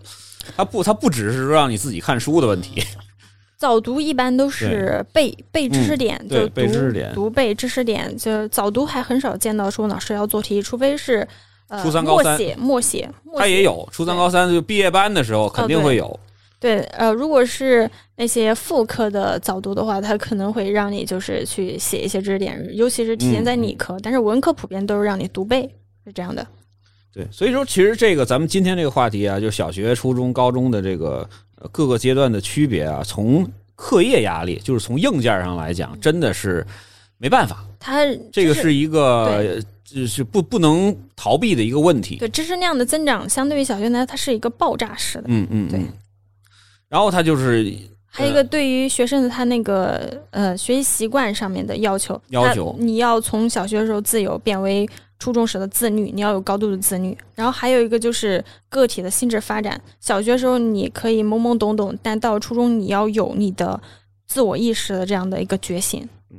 [0.56, 2.82] 他不他不只是说让你自己看书的问题，
[3.58, 8.18] 早读一般都是背背知识点，对就读背知识点读背知识点。
[8.18, 11.28] 就早读还很少见到说老师要做题，除非是
[11.68, 16.20] 呃初三高三默写默写，默写他也有初三高三就毕业班的时候肯定会有。
[16.62, 25.62] 对，呃，如果是那些副科的早读的话，他可能会让你就是去写一些知识点，尤其是体现在理科，但是文科普遍都是让你读背，
[26.06, 26.46] 是这样的。
[27.14, 33.45] 对，所以说其实这个咱们今天这个话题啊，就小学、初中、高中的这个呃各个阶段的区别啊，从
[33.76, 36.66] 课业压力，就是从硬件上来讲，真的是
[37.18, 42.18] 没办法，它这个是一个就是不不能逃避的一个问题。
[42.18, 45.24] 对知识量的增长，相对于小学呢，它是一个爆炸式的。
[45.28, 45.82] 嗯嗯对。
[46.88, 47.74] 然后它就是
[48.05, 54.88] 还有一个对于学生的他那个呃学习习惯上面的要求，要求你要从小学的时候自由变为
[55.20, 57.15] 初中时的自律，你要有高度的自律。
[57.36, 63.80] 然后还有一个就是个体的心智发展，小学时候你可以懵懵懂懂，但到了初中你要有你的
[64.26, 66.07] 自我意识的这样的一个觉醒。
[66.32, 66.38] 嗯，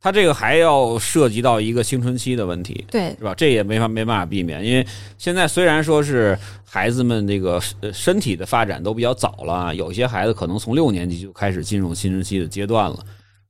[0.00, 2.84] 他这个还要涉及到一个青春期的问题。
[2.90, 3.32] 对是吧？
[3.34, 4.84] 这也没法没办法避免，因为
[5.16, 12.98] 现在虽然说是孩子们这个呃身体的发展都比较早了啊，有些孩子可能从六年级就开始进入青春期的阶段了。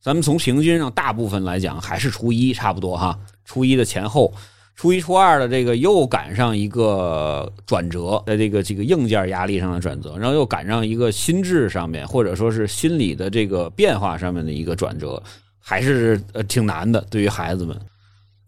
[0.02, 3.18] 咱们从平均上大部分来讲，还是初一差不多哈，
[3.50, 4.32] 初一的前后，
[4.76, 15.20] 初一初二的这个又赶上一个转折，在这个这个硬件压力上的转折，然后又赶上一个心智上面或者说是心理的这个变化上面的一个转折，
[15.58, 17.76] 还是呃挺难的，对于孩子们。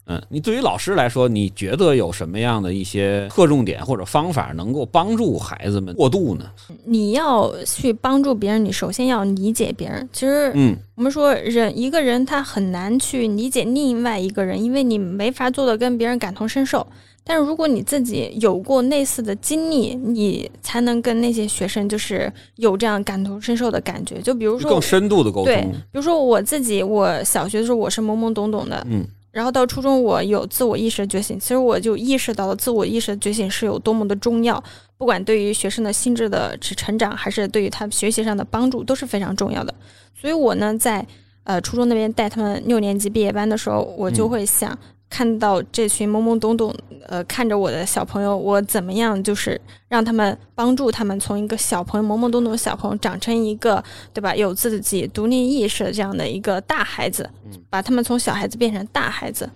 [0.06, 6.44] 嗯，你对于老师来说，你觉得有什么样的一些侧重点或者方法能够帮助孩子们过渡呢？
[6.84, 10.08] 你要去帮助别人，你首先要理解别人。
[10.12, 16.86] 其实嗯，我们说人一个人他很难去理解另外一个人，因为你没法做到跟别人感同身受。
[17.24, 24.20] 但是如果你自己有过类似的经历，你才能跟那些学生就是有这样感同身受的感觉。
[24.20, 25.78] 就比如说更深度的沟通对，通比。
[25.92, 34.62] 如说我自己，我小学的时候我是懵懵懂懂的，嗯，然后到初中我有自我意识的觉醒，其实我就意识到了自我意识的觉醒是有多么的重要，
[34.96, 39.74] 不管对于学生的心智的成长，还是对于他学习上的帮助，都是非常重要的。
[40.14, 41.04] 所以我呢，在
[41.44, 44.78] 呃初中那边带他们六年级毕业班的时候，我就会想。
[45.12, 46.74] 看到这群懵懵懂懂，
[47.06, 53.84] 呃，看着我的小朋友，我怎么样就是让他们帮助他们从一个小朋友懵懵懂懂的小朋友长成一个
[54.14, 57.28] 对吧有自己独立意识的这样的一个大孩子，
[57.68, 59.50] 把他们从小孩子变成大孩子，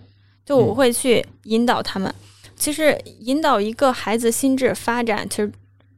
[0.44, 2.14] 就我会去引导他们。
[2.54, 5.50] 其实引导一个孩子心智发展，其实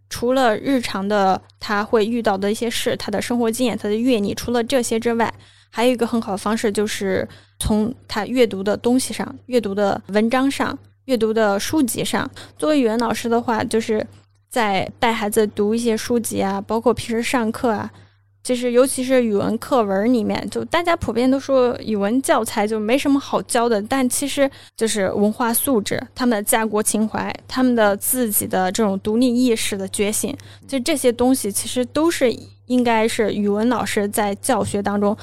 [0.08, 5.34] 除了日常的他会遇到的一些事，他的生活经验、他的阅历，除了这些之外，
[5.70, 7.26] 还有一个很好的方式就是
[7.58, 12.28] 从他阅读的东西上、阅读的文章上、阅读的书籍上。
[12.56, 14.06] 作为语文老师的话，就是
[14.48, 17.90] 在带孩子读一些书籍啊，包括平时上课啊。
[18.40, 30.34] 就是尤其是语文课文里面，就大家普遍都说语文教材就没什么好教的，但其实就是文化素质、他们的家国情怀、他们的自己的这种独立意识的觉醒，
[30.66, 32.34] 就这些东西其实都是
[32.66, 35.14] 应该是语文老师在教学当中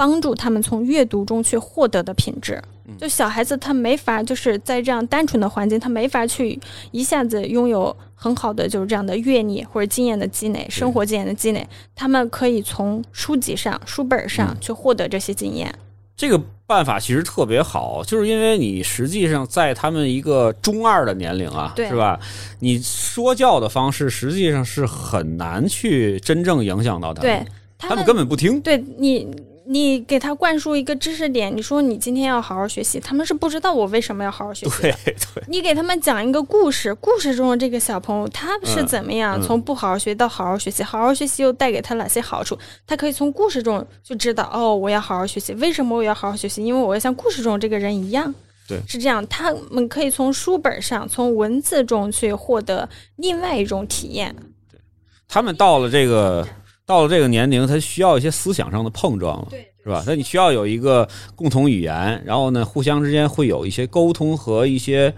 [0.00, 2.58] 帮助他们从阅读中去获得的品质。
[2.98, 6.58] 就小孩子他没法就是在这样单纯的环境，他没法去
[6.90, 11.68] 一下子拥有很好的就是这样的阅历或者经验的积累、生活经验的积累。
[11.94, 15.70] 他们可以从书籍上、书本上去获得这些经验。
[16.16, 22.18] 这个办法其实特别好，就是因为你实际上在他们一个中二的年龄啊，是吧？
[22.60, 28.60] 你说教的方式实际上是很难去真正影响到他们，对他他们根本不听。
[28.62, 29.26] 对你，
[29.72, 34.92] 你给他灌输一个知识点，你说你今天要好好学习，他们是不知道我为什么要好好学习的。
[35.04, 42.58] 对对，你给他们讲一个故事，故事中的这个小朋友他是嗯怎么样、嗯从不好好学到好好学习，好好学习又带给他哪些好处？
[42.84, 45.54] 他可以从故事中就知道，哦，我要好好学习。
[45.54, 46.64] 为什么我要好好学习？
[46.64, 48.34] 因为我要像故事中这个人一样。
[48.66, 54.34] 对是这样，他们可以从书本上、从文字中去获得另外一种体验。
[54.68, 54.80] 对
[55.28, 56.44] 他们到了这个
[56.90, 59.48] 到了这个年龄，他需要一些思想上的碰撞了，
[59.84, 60.02] 是吧？
[60.08, 65.14] 那你需要有一个共同语言，然后呢，互相之间会有一些沟通和一些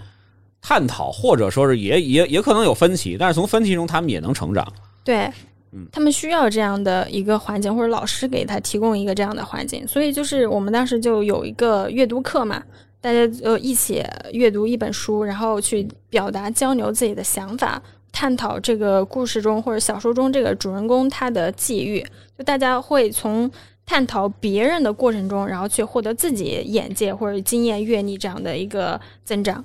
[0.60, 4.70] 探讨，或者说是也也也可能有分歧，但是从分歧中他们也能成长。
[5.02, 5.30] 对
[5.72, 9.88] 嗯，他们需要这样的一个环境，或者老师给他提供一个这样的环境。
[9.88, 12.62] 所以就是我们当时就有一个阅读课嘛，
[13.00, 14.04] 大家呃一起
[14.34, 17.82] 阅读一本书，然后去表达交流自己的想法，
[18.12, 22.06] 探讨这个故事中或者小说中这个主人公他的际遇。
[22.38, 23.50] 就大家会从
[23.84, 29.64] 探讨别人的过程中，然后去获得自己眼界或者经验阅历这样的一个增长。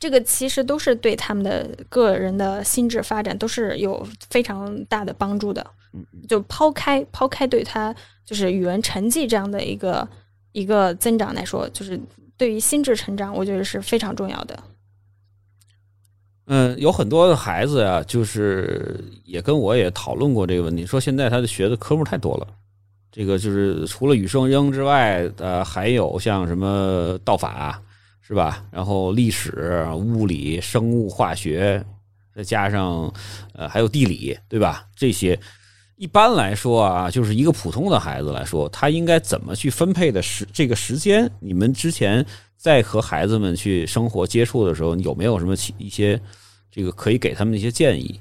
[0.00, 5.64] 这个其实都是对他们的个人的心智发展都是有非常大的帮助的。
[6.28, 10.06] 就抛开抛开对他就是语文成绩这样的一个
[10.52, 11.98] 一个增长来说，就是
[12.36, 14.62] 对于心智成长，我觉得是非常重要的。
[16.50, 22.46] 嗯，有很多的孩子呀，就是也跟我也讨论过这个问题，说现在他的学的科目太多了。
[23.12, 27.80] 这个就是除了语数英之外，呃，还有像什么道法
[28.22, 28.64] 是吧？
[28.70, 31.84] 然后历史、物理、生物、化学，
[32.34, 33.12] 再加上
[33.52, 34.86] 呃还有地理，对吧？
[34.96, 35.38] 这些
[35.96, 41.30] 一般来说啊，就是一个普通的孩子来说，他应该怎么去分配的时这个时间？
[41.40, 42.24] 你们之前
[42.58, 46.20] 在和孩子们去生活接触的时候，有没有什么一些
[46.70, 48.20] 这个可以给他们的一些建议？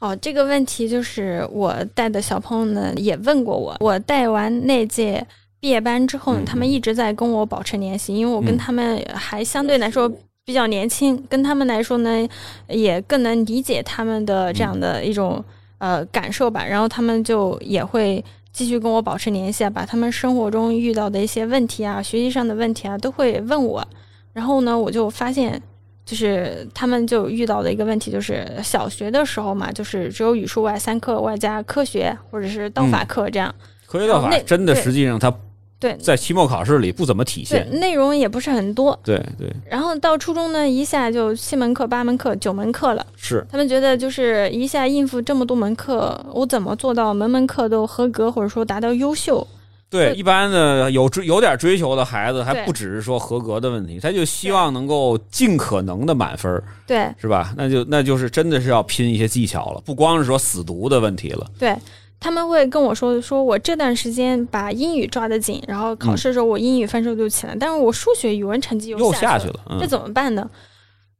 [0.00, 3.76] 哦，这个问题就是我带的小朋友呢也问过我。
[3.80, 5.24] 我带完那届
[5.60, 10.10] 毕业班之后呢，嗯他们一直在跟我保持联系，因为我跟嗯他们还相对来说
[10.44, 12.28] 比较年轻，跟他们来说呢
[12.68, 15.44] 也更能理解他们的这样的一种
[15.78, 16.64] 呃感受吧。
[16.64, 23.86] 然后他们就也会继续跟我保持联系啊，把他们生活中遇到的一些问题啊、学习上的问题啊都会问我。
[24.32, 25.62] 然后呢，我就发现。
[26.08, 33.54] 就是他们就遇到的一个问题，就是小学的时候嘛，就是只有语数外三课，外加科学或者是道法课这样。
[33.84, 35.30] 科学道法哦那真的实际上它
[35.80, 38.98] 对在期末考试里不怎么体现。，内容也不是很多。
[39.04, 43.06] 对对然后到初中呢，一下就七门课、八门课、九门课了。
[43.16, 49.46] 是，他们觉得就是一下应付这么多门课，我怎么做到门门课都合格，或者说达到优秀？
[49.90, 57.54] 对，一般的有追有点追求的孩子，还不只是说合格的问题，他就希望能够尽可能的满分，对是吧？
[57.56, 61.46] 那就那就是真的是要拼一些技巧了，不光是说死读的问题了。
[61.58, 61.74] 对。
[62.20, 70.50] 他们会跟我说，说我这段时间把英语抓得紧，然后考试的时候我英语分数就起来，但是我数学、语文成绩又下下去了，嗯这，怎么办呢？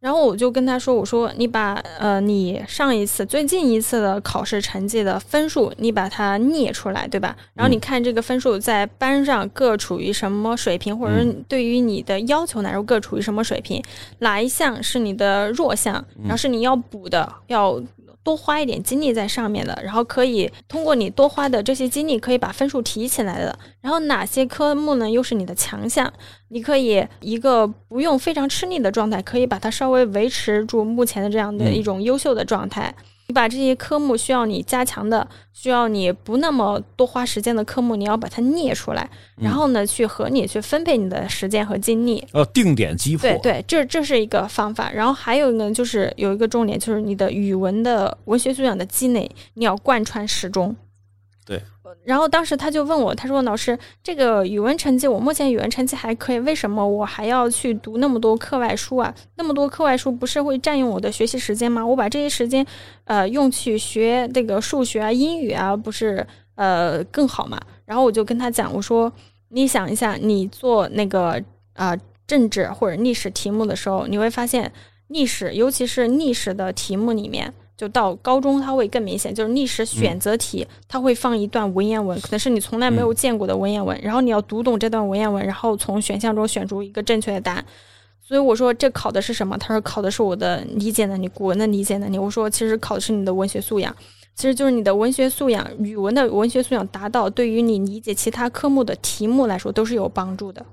[0.01, 7.37] 然后我就跟他说：“我说你把呃你上一次最近一次的考试成绩的分数，你把它列出来，对吧？
[7.55, 13.83] 然后你看这个分数在班上各处于什么水平，或者是对于你的要求来说各处于什么水平，
[14.21, 17.81] 哪一项是你的弱项，然后是你要补的，要。”
[18.29, 23.59] 多花一点精力在上面的，然后可以通过你多花的这些精力，可以把分数提起来的。
[23.81, 26.13] 然后哪些科目呢，又是你的强项？
[26.49, 32.95] 你可以一个不用非常吃力的状态，可以把它稍微维持住目前的这样的嗯一种优秀的状态。
[33.31, 39.07] 你把这些科目需要你加强的，需要你不那么多花时间的科目，你要把它列出来，
[39.37, 42.27] 嗯然后呢，去和你去分配你的时间和精力。
[42.33, 43.29] 呃定点击破。
[43.29, 44.91] 对对，这这是一个方法。
[44.91, 50.75] 然后还有呢，就是有一个重点，就是你的语文的文学素养的积累，你要贯穿始终。
[51.49, 51.63] 对。
[52.05, 59.15] 然后当时他就问我，他说：“老师，这个语文成绩，我目前语文成绩还可以，为什么我还要去读那么多课外书啊？
[59.37, 61.85] 那么多课外书不是会占用我的学习时间吗？
[61.85, 62.65] 我把这些时间，
[63.05, 66.27] 呃，用去学这个数学啊、英语啊，不是
[66.57, 69.11] 呃更好嘛？”然后我就跟他讲，我说
[69.49, 71.43] ：“你想一下，你做那个
[71.73, 71.97] 啊、
[72.27, 74.71] 政治或者历史题目的时候，你会发现
[75.07, 87.65] 历史，尤其是历史的题目里面，就到高中它会更明显，就是历史选择题，它会放一段文言文，可能是你从来没有见过的文言文，然后你要读懂这段文言文，然后从选项中选出一个正确的答案。
[88.21, 89.57] 所以我说这考的是什么？
[89.57, 92.19] 他说考的是我的理解能力，古文的理解能力。
[92.19, 93.95] 我说其实考的是你的文学素养，
[94.35, 100.67] 其实就是你的文学素养，语文的文学素养达到，对于你理解其他科目的题目来说都是有帮助的。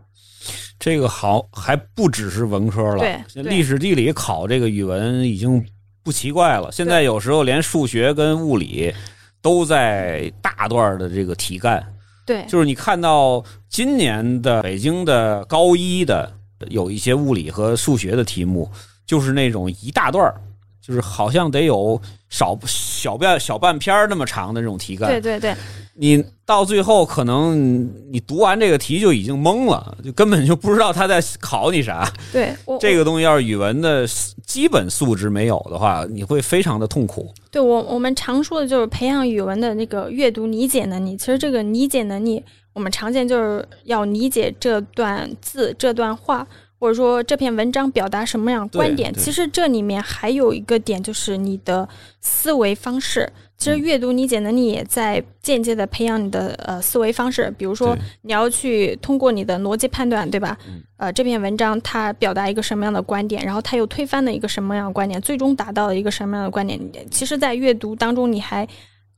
[0.78, 5.66] 这个好还不只是文科了，对对历史地理考这个语文已经
[6.06, 6.72] 不奇怪了。
[6.72, 8.94] 现在有时候连数学跟物理
[9.42, 11.84] 都在大段的这个题干，
[12.28, 16.32] 对，就是你看到今年的北京的高一的
[16.70, 18.70] 有一些物理和数学的题目，
[19.08, 20.40] 就是那种一大段儿
[20.80, 22.00] 就是好像得有
[22.30, 25.10] 少小半小半篇儿那么长的这种题干。
[25.10, 25.56] 对对对，
[25.98, 32.06] 你到最后可能你读完这个题就已经懵了，就根本就不知道他在考你啥。
[32.34, 34.06] 对这个东西要是语文的
[34.46, 37.34] 基本素质没有的话，你会非常的痛苦。
[37.50, 41.16] 对我我们常说的就是培养语文的那个阅读理解能力。
[41.16, 42.44] 其实这个理解能力，
[42.74, 46.46] 我们常见就是要理解这段字、这段话，
[46.80, 49.14] 或者说这篇文章表达什么样的观点。
[49.14, 51.88] 其实这里面还有一个点，就是你的
[52.20, 53.32] 思维方式。
[53.58, 60.58] 其实阅读理解能力也在间接的培养你的呃思维方式，比如说你要去通过你的逻辑判断，对吧？
[60.68, 66.80] 嗯呃，这篇文章它表达一个什么样的观点，然后它又推翻了一个什么样的观点，最终达到了一个什么样的观点。
[67.10, 68.68] 其实，在阅读当中，你还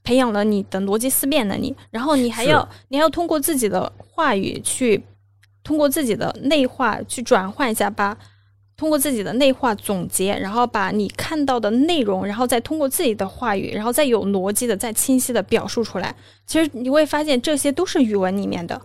[0.03, 5.03] 培养了你的逻辑思辨能力，然后你还要你还要通过自己的话语去，
[5.67, 8.17] 通过自己的内化去转换一下，吧
[8.77, 16.15] 通过自己的内化总结，然后把你看到的内容，然后再通过自己的话语，然后再有逻辑的、再清晰的表述出来。
[16.45, 18.81] 其实你会发现，这些都是语文里面的。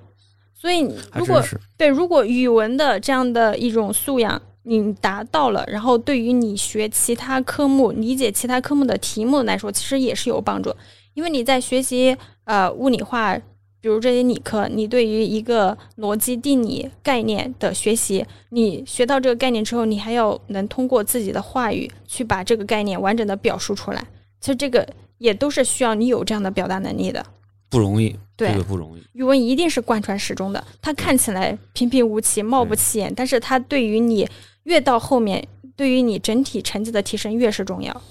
[0.54, 0.80] 所以，
[1.14, 1.40] 如果
[1.76, 10.74] 对，如果语文的这样的一种素养你达到了，然后对于你学其他科目、理解其他科目的题目来说，其实也是有帮助。
[11.14, 13.38] 因为你在学习呃物理化，
[13.82, 24.06] 比如这些理科，你对于一个逻辑定理概念的学习，你学到这个概念之后，你还要能通过自己的话语去把这个概念完整的表述出来。
[24.40, 27.26] 其实这个也都是需要你有这样的表达能力的。
[27.68, 29.02] 不容易，对这个不容易。
[29.14, 34.28] 语文一定是贯穿始终的，它看起来平平无奇、貌不起眼，但是它对于你
[34.62, 38.02] 越到后面，对于你整体成绩的提升越是重要。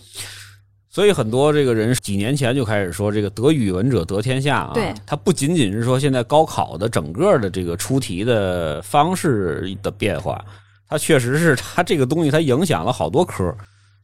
[0.94, 4.72] 所以很多这个人几年前就开始说，这个得语文者得天下啊。
[4.74, 10.44] 对，它不仅仅是说现在高考的整个的这个出题的方式的变化，
[10.90, 13.56] 它确实是它这个东西它影响了好多科。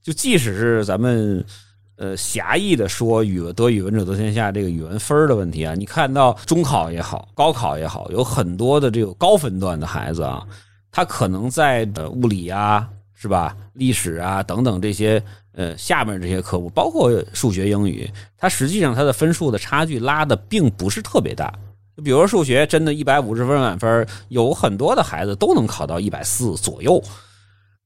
[0.02, 1.44] 就即使是咱们
[1.98, 10.42] 呃狭义的说语文得语文者得天下这个语文分儿的问题啊，你看到中考也好，高考也好，有很多的这个高分段的孩子啊，
[10.90, 15.22] 他可能在呃物理啊，是吧，历史啊等等这些。
[15.58, 21.52] 呃，下面这些科目，包括数学、英语，它实际上它的分数的差距拉的并不是特别大。
[21.96, 27.04] 就比如说数学，真的一百五十分满分，有很多的孩子都能考到一百四左右。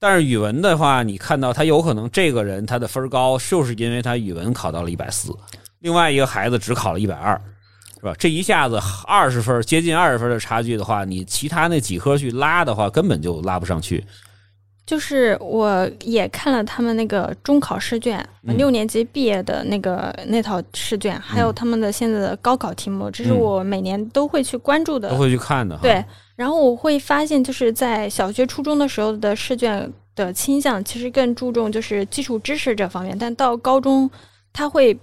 [0.02, 5.34] 但是语文的话，你看到他有可能这个人他的分高，就是因为他语文考到了一百四，
[5.80, 7.40] 另外一个孩子只考了一百二，
[7.96, 8.14] 是吧？
[8.20, 14.04] 这一下子二十分，接近二十分的差距的话，你其他那几科去拉的话，根本就拉不上去。
[14.86, 25.10] 就是我也看了他们那个中考试卷，嗯六年级毕业的那个那套试卷，还有他们的现在的高考题目，这是我每年都会去关注的。
[25.10, 25.78] 都会去看的。
[25.82, 26.04] 对，
[26.36, 34.10] 然后我会发现，就是在小学、初中的时候的试卷的倾向，其实更注重就是基础知识这方面，但到高中，
[34.52, 34.98] 他会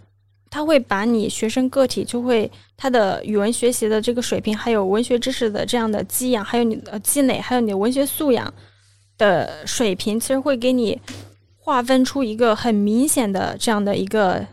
[0.51, 8.53] 他会把你学生个体就会他的语文学习的这个水平，还有文学知识的这样的积养，还有你的积累，还有你的文学素养
[9.19, 10.99] 的水平，其实会给你
[11.59, 14.47] 划分出一个很明显的这样的一个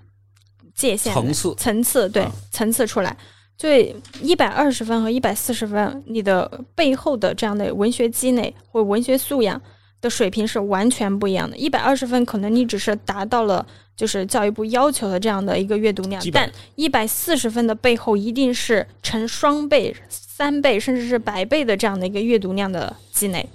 [0.74, 3.16] 界限层次层次对、啊层次出来。
[3.58, 9.62] 所以一百二十分和一百四十分，你的背后的这样的文学积累或文学素养
[10.02, 11.56] 的水平是完全不一样的。
[11.56, 23.48] 一百二十分可能你只是达到了就是教育部要求的这样的一个阅读量但一百四十分的背后一定是成双倍、三倍甚至是百倍的这样的一个阅读量的积累。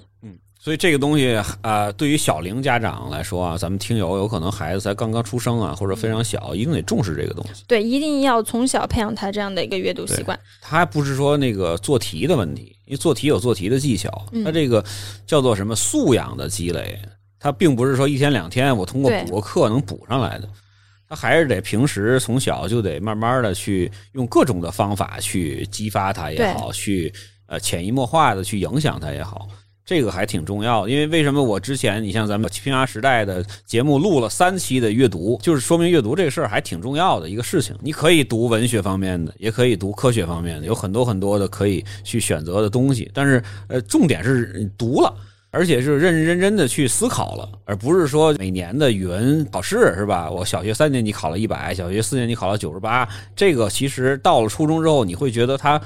[0.62, 7.64] 所以这个东西啊、呃对于小龄家长来说啊，咱们听友有可能孩子才刚刚出生啊，或者非常小，一定得重视这个东西。
[7.66, 10.38] 对，一定要从小培养他这样的一个阅读习惯。
[10.61, 14.84] 他还不是说那个做题的问题，因为做题有做题的技巧，他这个
[15.26, 17.00] 叫做什么素养的积累，
[17.38, 20.48] 他并不是说一天两天我通过补个课能补上来的，
[21.08, 27.11] 他还是得平时从小就得慢慢的去用各种的方法去激发他也好，去
[27.46, 29.48] 呃潜移默化的去影响他也好。
[29.91, 37.74] 这个还挺重要的，因为为什么我之前你像咱们拼娃时代的节目录了三期的阅读，就是说明阅读这个事儿还挺重要的一个事情。
[37.80, 43.11] 你可以读文学方面的，也可以读科学方面的，有很多很多的可以去选择的东西。
[43.12, 45.12] 但是呃，重点是读了。
[45.53, 50.30] 而且是认认真真的去思考了，而不是说每年的语文考试是吧？
[50.30, 55.82] 我小学三年级考了一百，小学四年级考了九十八，这个其实到了初中之后，你会觉得它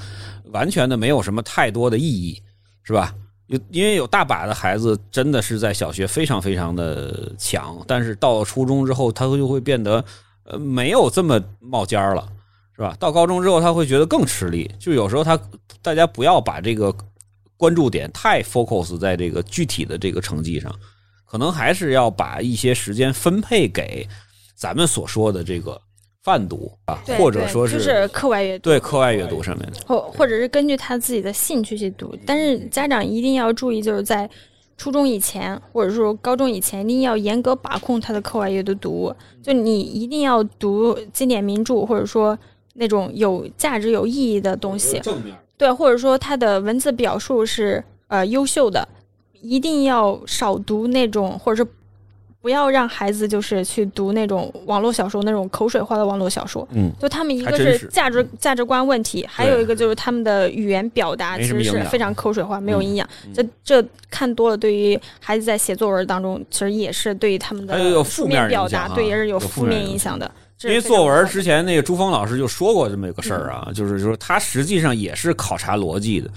[0.51, 2.39] 完全的没有什么太多的意义，
[2.83, 3.15] 是吧？
[3.47, 10.03] 有因为有大把的孩子真的是在小学非常非常的强，但是到了初中之后，他就会变得
[10.45, 12.27] 呃没有这么冒尖儿了，
[12.75, 12.95] 是吧？
[12.99, 14.69] 到高中之后，他会觉得更吃力。
[14.79, 15.39] 就有时候他
[15.81, 16.95] 大家不要把这个
[17.55, 20.73] 关注点太 focus 在这个具体的这个成绩上，
[21.25, 24.07] 可能还是要把一些时间分配给
[24.55, 25.79] 咱们所说的这个
[26.25, 29.77] 泛读啊，或者说是就是课外阅读，对课外阅读上面的。
[29.85, 32.17] 或或者是根据他自己的兴趣去读。
[32.25, 34.27] 但是家长一定要注意，就是在
[34.75, 39.15] 初中以前，或者说高中以前，一定要严格把控他的课外阅读读物。
[39.43, 42.35] 就你一定要读经典名著，或者说
[42.73, 44.97] 那种有价值、有意义的东西。
[45.01, 48.87] 正面对，或者说他的文字表述是呃优秀的，
[49.41, 51.69] 一定要少读那种，或者是
[52.45, 56.67] 不要让孩子就是去读那种网络小说那种口水化的网络小说。
[56.73, 57.87] 嗯，就他们一个是是。
[57.87, 63.09] 价值价值观问题，还有一个就是他们的语言表达其实是非常口水化，没有营养。
[63.25, 63.33] 嗯。
[63.33, 70.29] 这这看多了，对于孩子在写作文当中，其实也是对于他们的负面面表达，对也是有负面影影响的。
[70.65, 73.57] 因为作文之前那个朱峰老师就说过这么一个事儿嗯。
[73.57, 76.29] 啊，就是说他实际上也是考察逻辑的。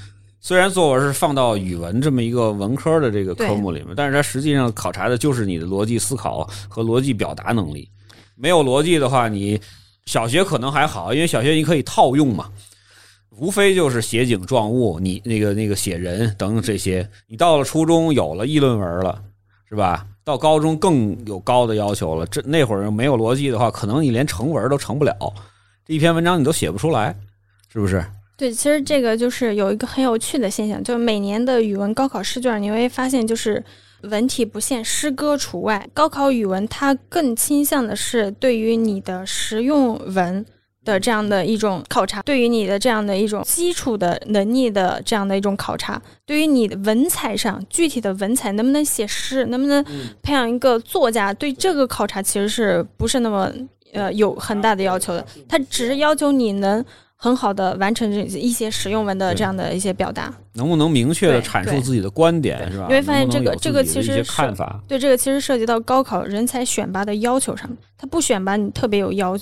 [0.49, 7.87] 虽然作文是放到语文这么一个文科的这个科目里面，但是它实际上考察的就是你的逻辑思考和逻辑表达能力。
[8.35, 9.61] 没有逻辑的话，你
[10.07, 12.51] 小学可能还好，因为小学你可以套用嘛。
[13.37, 17.07] 无非就是写景状物，你那个那个写人等等这些。
[17.27, 19.23] 你到了初中有了议论文了，
[19.69, 20.07] 是吧？
[20.25, 22.25] 到高中更有高的要求了。
[22.29, 25.15] 这那会儿没有逻辑的话，可能你连成文都成不了，
[25.85, 27.15] 这一篇文章你都写不出来，
[27.71, 28.03] 是不是？
[28.39, 33.63] 对，其实这个就是有一个很有趣的现象，就是每年的语文高考试卷，你会发现就是
[34.03, 35.89] 文体不限，诗歌除外。
[35.93, 40.47] 高考语文它更倾向的是对于你的实用文
[40.85, 49.85] 的这样的一种考察，对于你的这样的一种基础的能力的这样的一种考察，对于你的文采上具体的文采能不能写诗，能不能
[50.23, 53.53] 培养一个作家，对这个考察其实是不是那么
[53.93, 55.27] 呃有很大的要求的？
[55.49, 56.85] 它只是要求你能。
[57.21, 62.87] 很好的完成这一些实用文的这样的一些表达，能不能明确的阐述自己的观点是吧？
[62.89, 69.37] 你会发现这个这个其实是看法，对这个其实涉及到高考人才选拔的要求上面，他不选拔你特别有要、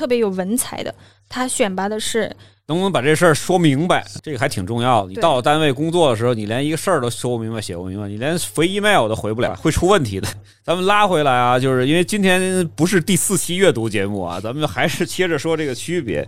[0.00, 0.94] 特别有文采的，
[1.28, 2.34] 他选拔的是
[2.68, 4.02] 能不能把这事儿说明白？
[4.22, 5.10] 这个还挺重要的。
[5.10, 10.26] 你到了单位工作的时候，你连一个事儿都说不明白、写不明白，你连回 email 都回不了，会出问题的。
[10.64, 16.26] 咱们拉回来啊，就是因为今天不是第四期阅读节目啊，咱们还是接着说这个区别。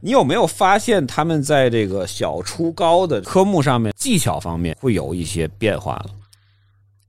[0.00, 6.06] 你有没有发现他们在这个小初高的科目上面技巧方面会有一些变化了？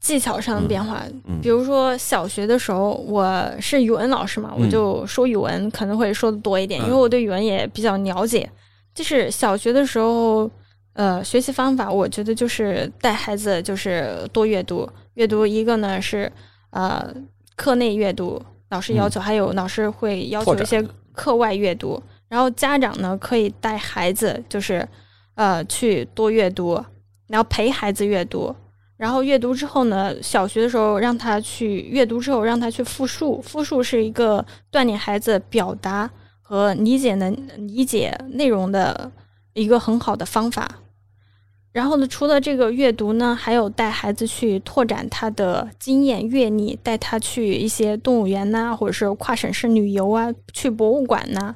[0.05, 1.01] 技巧上的变化。
[1.27, 8.47] 嗯比如说小学的时候，我是语文老师嘛，嗯我就说语文可能会说的多一点，嗯因为我对语文也比较了解。
[8.93, 10.49] 就是小学的时候，
[10.93, 16.31] 呃，学习方法我觉得就是带孩子就是多阅读，阅读一个呢是
[16.69, 17.03] 呃
[17.55, 18.39] 课内阅读，
[18.69, 21.99] 老师要求，还有老师会要求一些课外阅读，
[22.29, 24.87] 然后家长呢可以带孩子就是
[25.33, 26.79] 呃去多阅读，
[27.27, 28.55] 然后陪孩子阅读。
[28.97, 33.41] 然后阅读之后呢，小学的时候让他去阅读之后，让他去复述。
[33.41, 36.09] 复述是一个锻炼孩子表达
[36.41, 39.11] 和理解能理解内容的
[39.53, 40.79] 一个很好的方法。
[41.73, 51.53] 然后呢，除了这个阅读呢，还有带孩子去拓展他的经验阅历，带他去一些动物园呐、或者是跨省市旅游啊，去博物馆呐、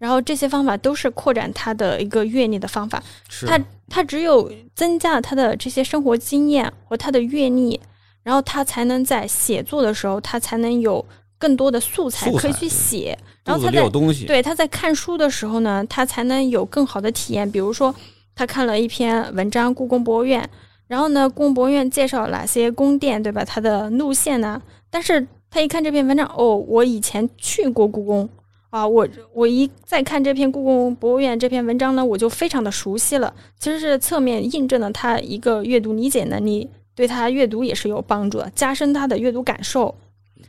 [0.00, 3.00] 然后这些方法都是扩展他的一个阅历的方法。
[3.28, 7.78] 是他他只有增加了他的这些生活经验和他的阅历，
[8.22, 11.04] 然后他才能在写作的时候，他才能有
[11.38, 13.18] 更多的素材可以去写。
[13.44, 17.50] 然后他在东西，对他在看书的时候呢，他才能有更好的体验。
[17.50, 17.94] 比如说，
[18.34, 20.42] 他看了一篇文章《故宫博物院》，
[20.86, 23.44] 然后呢，故宫博物院介绍哪些宫殿，对吧？
[23.44, 24.60] 它的路线呢？
[24.90, 28.28] 但是他一看这篇文章，哦，我以前去过故宫
[28.70, 33.34] 啊，我我一再看这篇故宫博物院这篇文章呢，我就非常的熟悉了。
[33.58, 39.94] 其实是侧面印证了他一个阅读理解能力，对他阅读也是有帮助的，加深他的阅读感受。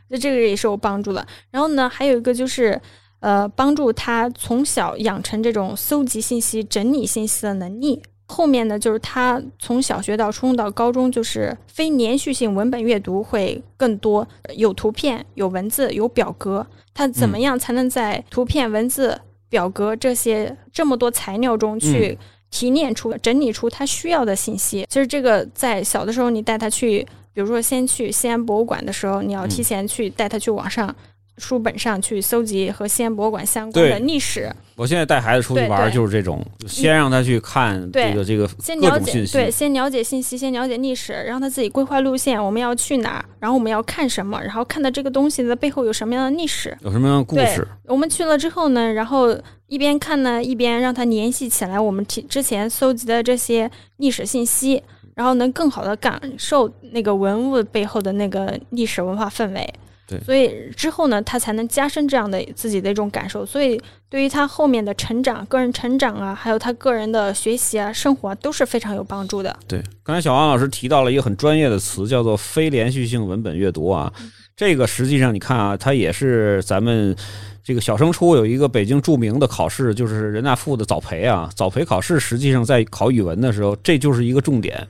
[0.08, 1.26] 那这个也是有帮助的。
[1.50, 2.80] 然后呢，还有一个就是，
[3.18, 8.00] 呃，帮助他从小养成这种搜集信息、整理信息的能力。
[8.32, 14.26] 后面呢，就是他从小学到初中到高中，就是非连续性文本阅读会更多，
[14.56, 16.66] 有图片、有文字、有表格。
[16.94, 22.18] 他怎么样才能在图片、文字、表格这些这么多材料中去
[22.50, 24.86] 提炼出、整理出他需要的信息？
[24.88, 30.94] 其实这个在小的时候，你带他去，比如说先去西安博物馆的时候，你要提前去带他去网上。
[31.38, 46.76] 书本上去搜集和西安博物馆相关的历史，我现在带孩子出去玩儿就是这种，就先让他去看这个这个先了解对，先了解信息，先了解历史，让他自己规划路线，我们要去哪儿，然后我们要看什么，然后看到这个东西的背后有什么样的历史。
[46.82, 47.66] 有什么样的故事？
[47.86, 49.36] 我们去了之后呢，然后
[49.68, 54.82] 一边看呢，一边让他联系起来我们之之前搜集的这些历史信息，
[55.14, 59.74] 然后能更好的感受那个文物背后的那个历史文化氛围。
[60.18, 63.44] 对所以之后呢，他才能加深这样的自己的一种感受。
[63.44, 69.56] 所以对于他后面的成长、个人成长啊，还有他个人的学习啊、生活啊，都是非常有帮助的。
[69.66, 74.12] 对，刚才小王老师提到了一个很专业的词，叫做非连续性文本阅读啊。
[74.54, 77.16] 这个实际上你看啊，它也是咱们
[77.64, 81.48] 这个小升初有一个北京著名的考试，就是人大附的早培啊。
[81.56, 84.86] 早培考试实际上在考语文的时候，这就是一个重点。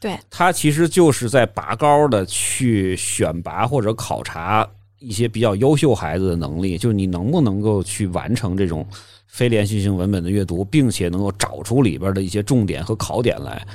[0.00, 4.68] 对，它其实就是在拔高的去选拔或者考察
[5.00, 8.86] 一些比较优秀孩子的能力，就是你能不能够去完成这种
[9.26, 13.66] 非连续性文本的阅读，并且能够找出里边的一些重点和考点来，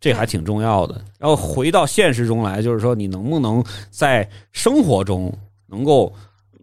[0.00, 1.04] 这还挺重要的。
[1.18, 5.32] 然后回到现实中来，就是说你能不能在生活中
[5.66, 6.12] 能够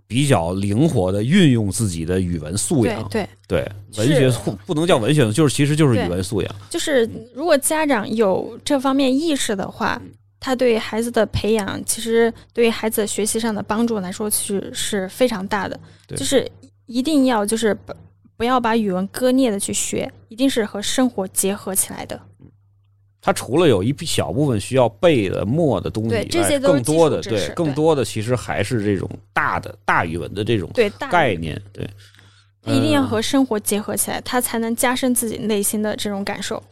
[0.09, 3.07] 比较灵活的运用自己的语文素养。
[3.09, 6.55] 对对，对，文学素不能叫文学，就是其实就是语文素养。
[6.67, 10.01] 就是如果家长有这方面意识的话，
[10.39, 15.79] 他对孩子的培养，其实对于孩子学习上的帮助来说，其实是非常大的。
[16.07, 16.51] 对就是
[16.87, 17.93] 一定要就是不
[18.35, 22.19] 不要把语文割裂的去学，一定是和生活结合起来的。
[23.21, 31.85] 它除了有一小部分需要背的默的东西以外，对这些都更多的对更多的其实还是这种大的大语文的这种对，概念，对，
[32.61, 36.63] 它一定要嗯和生活结合起来，它才能加深自己内心的这种感受。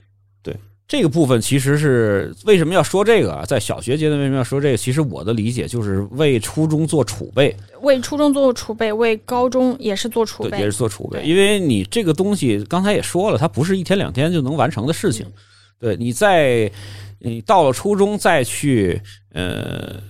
[0.41, 0.55] 对
[0.87, 3.43] 这个部分其实是为什么要说这个啊？
[3.45, 4.77] 在小学阶段为什么要说这个？
[4.77, 10.71] 其实我的理解就是为初中做储备，为初中做储备，为高中也是做储对，也是。
[10.71, 11.21] 做储备。
[11.23, 15.25] 因为你这个东西刚才也说了，它不是一天两天就能完成的事情。
[15.80, 16.71] 对，你在
[17.19, 19.01] 你到了初中再去
[19.34, 20.01] 呃，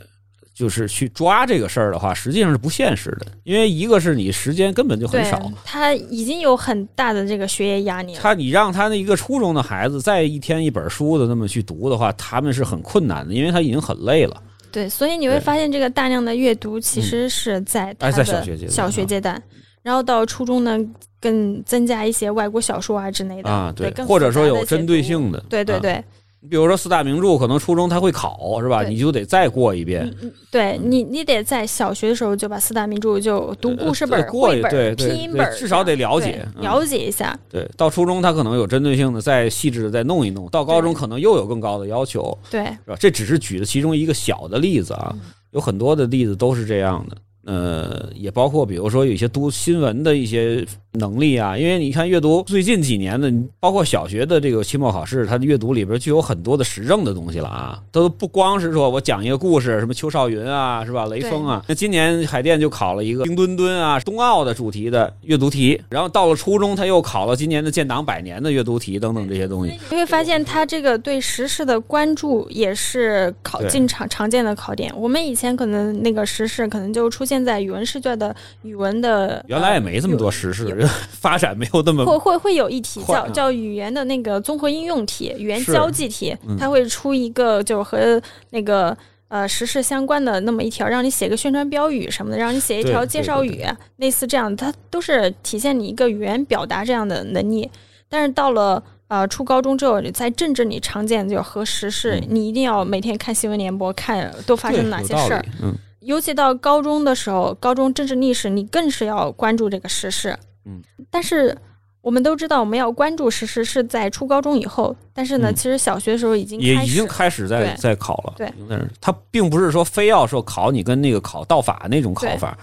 [0.54, 3.28] 就是去抓这个事儿的话，实际上是不现实的。
[3.44, 8.20] 因为一个是你时间根本就很少，，他已经有很大的这个学业压力了。
[8.22, 14.42] 他你让他那一个初中的孩子再一天一本书的那么去读的话，他们是很困难的，因为他已经很累了。
[14.72, 19.42] 对，所以你会发现，这个大量的阅读其实是在他的小学阶段小学阶段，
[19.88, 20.78] 然后到初中呢，
[21.22, 25.02] 更增加一些外国小说啊之类的啊，对，更或者说有针对。
[25.02, 26.04] 性的，啊对对对，
[26.42, 28.84] 你比如说四大名著，可能初中他会考是吧？
[28.84, 30.14] 你就得再过一遍。
[30.22, 37.40] 嗯对你，你得在小学的时候就把四大名著就读故事本、呃过一本、对对拼音本，对至少得了解嗯了解一下。
[37.50, 42.98] 对，到初中他可能有针对性的，再细致的再弄一弄；到高中可能又有更高的要求，对，是吧？
[43.00, 45.22] 这只是举的其中一个小的例子啊，嗯
[45.52, 47.16] 有很多的例子都是这样的。
[47.48, 61.06] 呃，也包括比如说有一些读新闻的一些能力啊，因为你看阅读最近几年的，包括小学的这个期末考试，它的阅读里边就有很多的时政的东西了啊，都不光是说我讲一个故事，什么邱少云啊，是吧？
[61.06, 69.72] 雷锋啊，那今年海淀就考了一个冰墩墩啊，冬奥的主题的阅读题，然后到了初中他又考了今年的建党百年的阅读题等等这些东西。
[69.90, 74.92] 你会发现他这个对时事的关注也是考对进常常见的考点。
[74.98, 88.22] 我们以前可能那个时事可能就出现在语文试卷的语文的，原来也没这么多时事， 发展没有那么会会会有一题叫叫语言的那个综合应用题、语言交际题嗯，它会出一个就和
[88.52, 88.96] 那个
[89.28, 93.66] 呃时事相关的那么一条，让你写个宣传标语什么的，让你写一条介绍语，
[93.98, 97.70] 类似这样，它都是体现你一个语言表达这样的能力。
[98.10, 105.46] 但是到了呃初高中之后，在政治里常见就和时事，嗯你一定要每天看新闻联播，看都发生了哪些事儿。
[105.62, 105.76] 嗯，
[106.08, 110.34] 尤其到高中的时候，高中政治历史你更是要关注这个时事。
[110.66, 110.82] 嗯，
[111.12, 111.56] 但是
[112.00, 118.34] 我们都知道，我们要关注时事是在初高中以后，但是呢，嗯其实小学的时候已经开始也已经开始在在考了。
[118.38, 122.58] 对，但是他并不是说非要说考你跟那个考道法那种考法，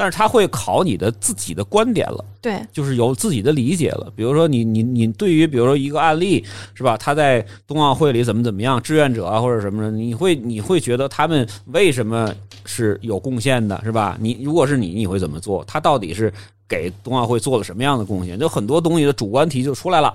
[0.00, 2.24] 但是他会考你的自己的观点了。
[2.40, 4.10] 对就是有自己的理解了。
[4.16, 6.42] 比如说你你你对于比如说一个案例
[6.72, 12.34] 是吧，他在冬奥会里怎么怎么样，志愿者啊或者什么的，你会你会觉得他们为什么
[12.64, 14.16] 是有贡献的，是吧？
[14.18, 15.62] 你如果是你，你会怎么做？
[15.66, 16.32] 他到底是
[16.66, 18.38] 给冬奥会做了什么样的贡献？
[18.38, 20.14] 就很多东西的主观题就出来了。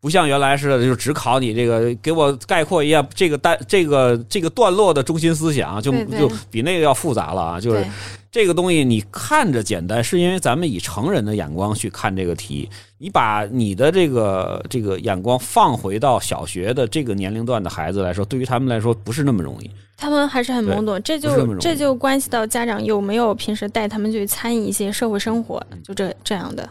[0.00, 7.60] 不像原来似的，就只考你这个，给我概括一下这个单这个这个段落的中心思想，就就比那个要复杂了啊！
[7.60, 7.84] 就是
[8.30, 12.68] 这个东西你看着简单，是因为咱们以成人的眼光去看这个题。
[12.98, 19.70] 你把你的这个这个眼光放回到小学的这个年龄段的孩子来说，对于他们来说不是那么容易。
[19.96, 26.68] 他们还是很懵懂，这就这就关系到家长有没有平时带他们去参与一些社会生活，嗯就这这样的。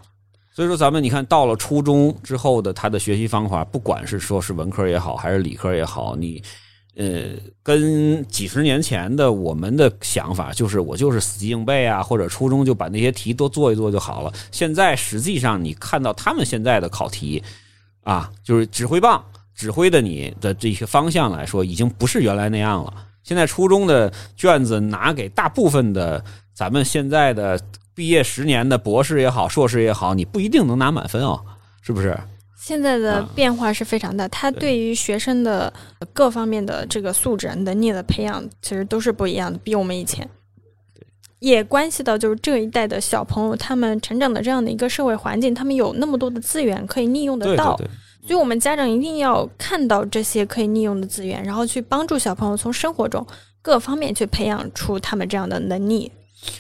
[0.56, 6.42] 所以说，咱们你看到了初中之后的他的学习方法，不管是说是文科也好，还是理科也好，你
[6.96, 7.32] 呃，
[7.62, 14.32] 跟几十年前的我们的想法就是我就是死记硬背啊，或者初中就把那些题多做一做就好了。
[14.50, 17.44] 现在实际上你看到他们现在的考题
[18.06, 19.22] 啊，就是指挥棒
[19.54, 22.94] 指挥的你的这些方向来说，已经不是原来那样了。
[23.24, 27.60] 现在初中的卷子拿给大部分的咱们现在的
[27.96, 31.40] 毕业十年的博士也好、硕士也好，你不一定能拿满分哦，
[31.82, 32.16] 是不是？
[32.60, 35.72] 现在的啊变化是非常大，它对对于学生的
[36.14, 40.28] 各方面的这个素质、能力的培养，其实都是不一样的，比我们以前。
[41.40, 53.24] 也关系到就是这一代的小朋友，他们成长的这样的一个社会环境，他们有那么多的资源可以利用得对到，对对，所以我们家长一定要看到这些可以利用的资源，然后去帮助小朋友从生活中
[53.62, 56.12] 各方面去培养出他们这样的能力。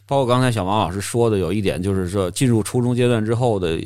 [0.06, 3.80] 包括刚才小王老师说的，有一点就是说，进入初中阶段之后的，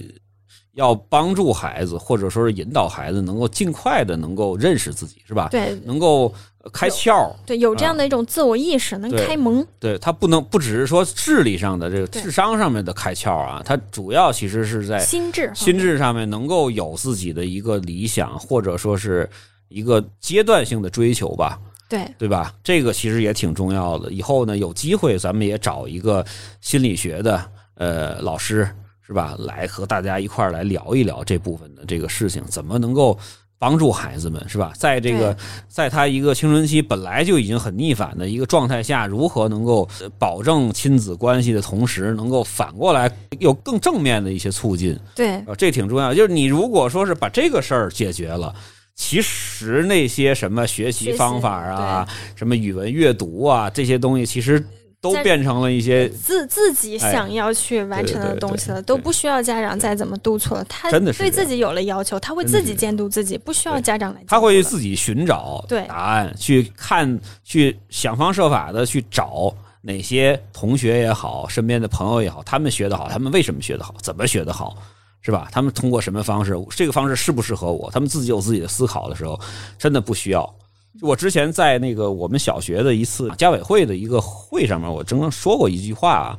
[0.74, 5.50] 要帮助孩子，或者说是引导孩子，能够尽快的能够认识自己，是吧？
[5.50, 6.34] 对能够
[6.72, 7.34] 开窍。
[7.46, 9.66] 对，有这样的一种自我意识，能开蒙。
[9.80, 19.30] 对他不能不只是说智力上的这个智商上面的开窍啊，他主要其实是在心智，心智上面能够有自己的一个理想，或者说是
[19.68, 21.60] 一个阶段性的追求吧。
[21.90, 22.54] 对对吧？
[22.64, 24.12] 这个其实也挺重要的。
[24.12, 26.24] 以后呢，有机会咱们也找一个
[26.62, 27.44] 心理学的
[27.76, 28.70] 呃老师，
[29.02, 29.36] 是吧？
[29.40, 33.18] 来和大家一块儿来聊一聊这部分的这个事情，怎么能够
[33.58, 34.72] 帮助孩子们，是吧？
[34.78, 35.36] 在这个
[35.68, 44.98] 在他一个青春期本来就已经很逆反的一个状态下，如何能够呃保证亲子关系的同时，能够反过来有更正面的一些促进？
[45.16, 46.14] 对啊，这挺重要。
[46.14, 48.54] 就是你如果说是把这个事儿解决了，
[49.00, 54.62] 其实那些什么学习方法啊、什么语文阅读啊这些东西，其实
[55.00, 60.64] 都变成了一些自自己想要去完成的东西了，都不需要家长再怎么督促了。
[60.66, 64.22] 他真的是对自己有了要求，他会自己监督自己，不需要家长来。
[64.28, 74.76] 他会自己寻找答案，去看，去想方设法的去找哪些同学也好，身边的朋友也好，他们学得好，他们为什么学得好，怎么学得好，
[75.22, 75.50] 是吧？
[75.52, 77.92] 他们通过什么方式，这个方式适不适合我？
[77.92, 79.40] 他们自己有自己的思考的时候，
[79.78, 80.56] 真的不需要。
[81.02, 86.38] 我之前在那个我们小学的一次家委会的一个会上面，我曾经说过一句话啊，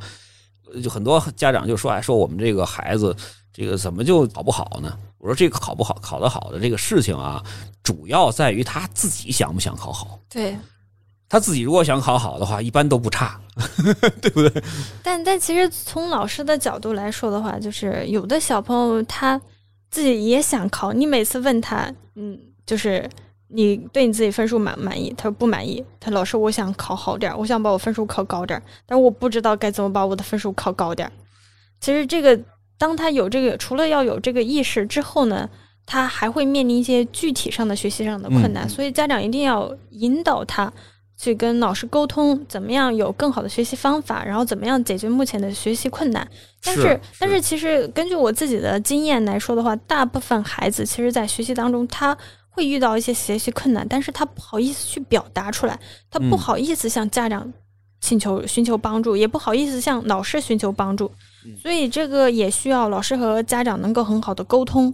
[0.82, 3.14] 就很多家长就说，哎，说我们这个孩子
[3.52, 4.98] 这个怎么就考不好呢？
[5.18, 7.44] 我说这个考不好、考得好的这个事情啊，
[7.82, 10.18] 主要在于他自己想不想考好。
[10.28, 10.56] 对，
[11.30, 13.40] 他自己如果想考好的话，一般都不差。
[14.20, 14.62] 对不对
[15.02, 19.40] 但但其实从老师的角度来说的话，就是有的小朋友他
[19.90, 23.08] 自己也想考，你每次问他，嗯，就是
[23.48, 25.14] 你对你自己分数满不满意？
[25.16, 25.84] 他说不满意。
[26.00, 31.12] 他老师，我想考好点儿，我想把我分数考高点儿，但是我不知道该怎么把我的分数考高点儿。
[31.80, 32.40] 其实这个，
[32.78, 35.48] 当他有这个，除了要有这个意识之后呢，
[35.84, 40.72] 他还会面临一些具体上的学习上的困难，嗯所以家长一定要引导他
[41.20, 46.26] 去跟老师沟通，怎么样有更好的学习方法，然后怎么样解决目前的学习困难。
[46.64, 52.16] 但是是但是其实根据我自己的经验来说的话，大部分孩子其实在学习当中他。
[52.52, 57.50] 会遇到一些学习困难，但是他不好意思去表达出来，他不嗯好意思向家长
[58.00, 61.12] 请求寻求帮助，也不好意思向老师寻求帮助，
[61.46, 64.92] 嗯所以这个也需要老师和家长能够很好的沟通。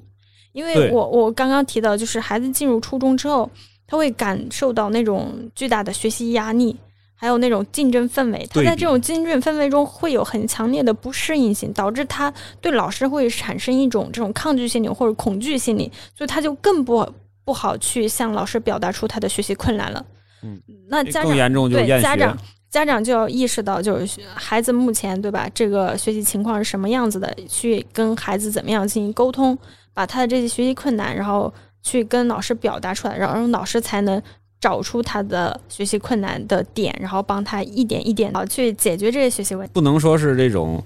[0.53, 3.51] 因为我我刚刚提到，就是孩子进入初中之后，
[3.87, 6.77] 他会感受到那种巨大的学习压力，
[7.15, 8.47] 还有那种竞争氛围。
[8.51, 17.07] 他在这种竞争氛围中会有很强烈的不适应性，导致他对老师会产生一种这种抗拒心理或者恐惧心理，所以他就更不
[17.45, 20.05] 不好去向老师表达出他的学习困难了。
[20.43, 22.37] 嗯，那家长对家长。
[22.69, 29.57] 家长就要意识到，就是孩子目前对吧，这个学习情况是什么样子的，去跟孩子怎么样进行沟通，
[29.95, 31.51] 把他的这些学习困难，然后
[31.87, 34.21] 去跟老师表达出来，然后让老师才能
[34.61, 39.71] 找出他的学习困难的点，然后帮他一点一点的去解决这些学习问题。
[39.73, 40.83] 不能说是这种，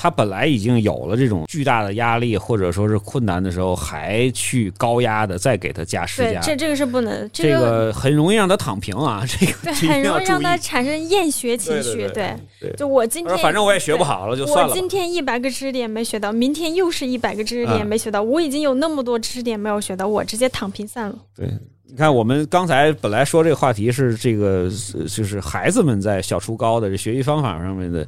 [0.00, 11.96] 他本来已经有了这种巨大的压力或者说是困难的时候，还去高压的再给他加施对，加，这这个是不能，这个个很容易让他躺平啊， 这个对很容易让他产生厌学情绪。
[11.96, 14.72] 对对对对就我今天反正我也学不好了，就算了。
[14.72, 21.16] 我今天一百个知识点没学到，明天又是一百个知识点嗯没学到，我已经有那么多知识点没有学到，我直接躺平算了。
[21.34, 21.48] 对，
[21.90, 28.06] 你看我们刚才本来说这个话题是这个，呃就是孩子们在小初高的这学习方法上面的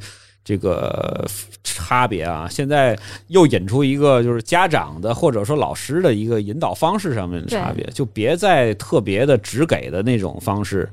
[0.51, 1.25] 这个
[1.63, 2.99] 差别啊，现在
[3.29, 10.91] 又引出一个就是家长的或者说老师的一个引导方式上面的差别，就别再特别的只给的那种方式。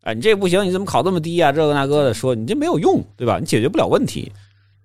[0.00, 3.38] 哎，你这不行，你怎么考这么低啊、这个那个的，说你这没有用，对吧？
[3.38, 4.32] 你解决不了问题，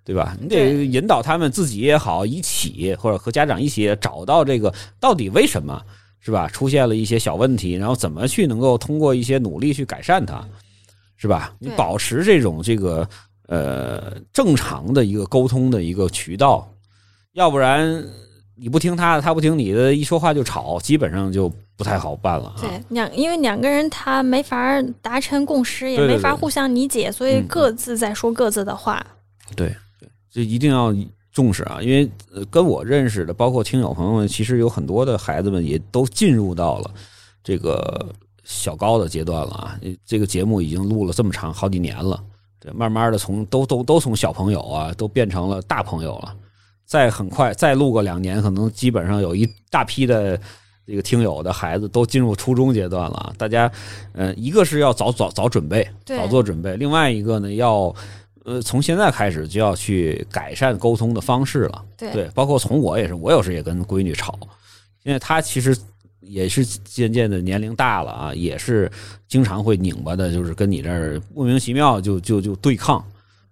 [0.03, 0.37] 对吧？
[0.39, 5.81] 你得引导他们自己也好，一起或者和家长一起找到这个到底为什么
[6.19, 6.47] 是吧？
[6.47, 10.47] 出现了一些小问题，然后怎么去能够通过一些努力去改善它，
[11.17, 11.53] 是吧？
[11.59, 13.07] 你保持这种这个
[13.51, 16.65] 呃正常的一个沟通的一个渠道，
[17.33, 18.01] 要不然
[18.55, 22.55] 你不听他的，他不听你的，一说话就吵，基本上就不太好办了啊。
[22.61, 29.05] 对，两因为两个人他没法达成共识，也没法互相理解，所以嗯各自在说各自的话。
[29.57, 29.67] 对
[29.99, 30.95] 对，这一定要
[31.33, 31.79] 重视啊！
[31.81, 36.91] 因为呃跟我认识的，包括听友朋友们，其实有很多的孩子们也都进入到了
[37.43, 38.07] 这个
[38.45, 39.77] 小高的阶段了啊。
[40.05, 42.21] 这个节目已经录了这么长好几年了，
[42.61, 46.33] 对，慢慢的从都都都从小朋友啊，都变成了大朋友了。
[46.85, 50.39] 再很快再录个两年，可能基本上有一大批的
[50.85, 53.33] 这个听友的孩子都进入初中阶段了啊。
[53.37, 53.71] 大家，
[54.13, 57.95] 呃，一个是要早早早准备，早做准备；另外一个呢，要
[58.43, 61.83] 呃从现在开始就要去改善沟通的方式了。
[61.97, 64.37] 对对，包括从我也是，我有时也跟闺女吵，
[65.03, 65.75] 因为她其实
[66.21, 68.89] 也是渐渐的年龄大了啊，也是
[69.27, 73.03] 经常会拧巴的，就是跟你这儿莫名其妙就就就对抗。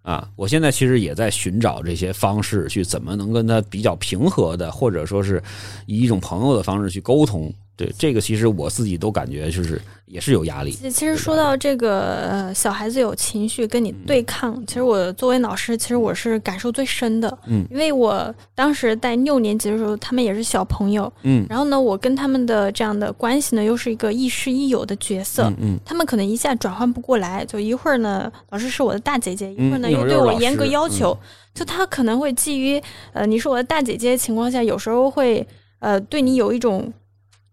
[0.02, 5.44] 啊，我现在其实也在寻找这些方式，去怎么能跟他比较平和的，或者说是
[5.86, 10.72] 以一种朋友的方式去沟通，对，这个其实我自己都感觉就是也是有压力。
[10.74, 17.38] 其实说到这个，呃，小孩子有情绪跟你对抗，其实我作为老师，其实我是感受最深的。
[17.48, 21.10] 嗯，因为我当时在六年级的时候，他们也是小朋友。
[21.24, 25.44] 嗯，然后呢，我跟他们的这样的关系呢，又是一个亦师亦友的角色。
[25.44, 31.18] 嗯嗯，他们可能一下转换不过来，就一会儿呢，老师是我的大姐姐，一会儿呢嗯又对我严格要求。
[31.54, 32.82] 就他可能会基于
[33.14, 35.48] 呃你是我的大姐姐的情况下，有时候会
[35.80, 36.92] 呃对你有一种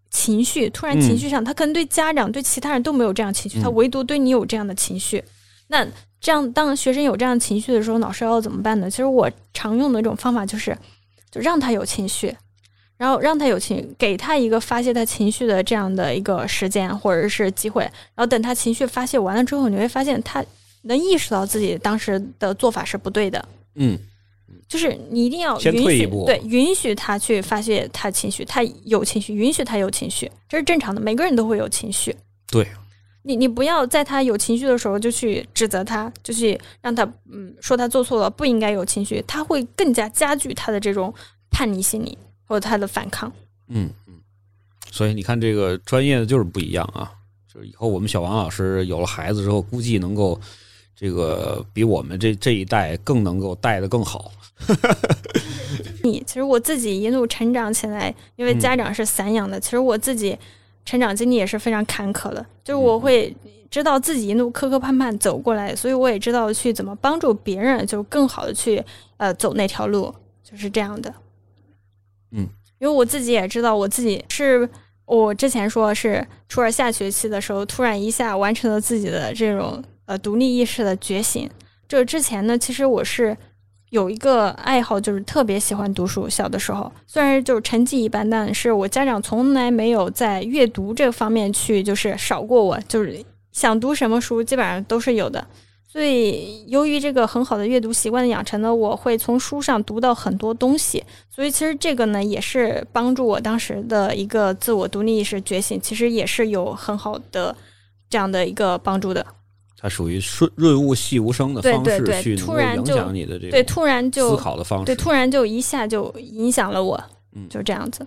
[0.09, 5.23] 情绪，突然情绪上，他可能对家长对其他人都没有这样情绪，嗯他唯独对你有这样的情绪。
[5.67, 5.85] 那
[6.19, 8.89] 这样当学生有这样情绪的时候，老师要怎么办呢？
[8.89, 10.77] 其实我常用的一种方法就是，
[11.31, 12.35] 就让他有情绪。
[12.97, 20.43] 然后让他有情，给他一个发泄他情绪的这样的一个时间或者是机会，然后等他情绪发泄完了之后，你会发现他
[20.81, 23.47] 能意识到自己当时的做法是不对的。
[23.75, 23.95] 嗯，
[24.67, 32.15] 就是你一定要先允许，退一步对，允许他去发泄他情绪，他有情绪，允许他有情绪，这是正常的，每个人都会有情绪。
[32.51, 32.67] 对，
[33.23, 41.13] 你你不要在他有情绪的时候就去指责他，就去让他嗯说他做错了，不应该有情绪，他会更加加剧他的这种
[41.49, 43.31] 叛逆心理或者他的反抗。
[43.69, 44.15] 嗯嗯，
[44.91, 47.11] 所以你看，这个专业的就是不一样啊。
[47.53, 50.39] 就是以后我们小王老师有了孩子之后，估计能够
[50.95, 54.31] 这个比我们这这一代更能够带的更好。
[56.03, 60.37] 你其实我自己一路成长起来，因为家长是散养的，其实我自己
[60.85, 62.45] 成长经历也是非常坎坷的。
[62.63, 63.35] 就是我会
[63.69, 68.83] 知道自己一路磕磕绊绊走过来，所以我也知道去怎么帮助别人，就更好的去
[69.17, 71.13] 呃走那条路，就是这样的。
[72.31, 72.47] 嗯，
[72.79, 74.67] 因为我自己也知道，我自己是
[75.05, 81.49] 我之前说是初二下学期的时候，突然一下完成了自己的这种呃独立意识的觉醒。
[81.87, 83.37] 这之前呢，其实我是
[83.89, 86.27] 有一个爱好，就是特别喜欢读书。
[86.29, 95.47] 小的时候，虽然就是成绩一般，但是我家长从来没有在阅读这方面去就是少过我，就是想读什么书基本上都是有的。
[95.89, 101.03] 所以，由于这个很好的阅读习惯的养成呢，我会从书上读到很多东西。
[101.29, 107.55] 所以，其实这个呢，也是帮助我当时的一个自我独立意识觉醒，其实也是有很好的
[108.09, 109.25] 这样的一个帮助的。
[109.79, 114.85] 它属于润润物细无声的方式去影突然就响你的这对，突然就思考的方式。
[114.85, 117.01] 对，突然就一下就影响了我，
[117.33, 118.05] 嗯就这样子。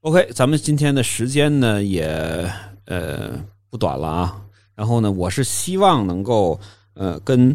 [0.00, 2.06] OK，咱们今天的时间呢也
[2.86, 3.32] 呃
[3.68, 4.42] 不短了啊。
[4.74, 6.58] 然后呢，我是希望能够
[6.94, 7.54] 呃跟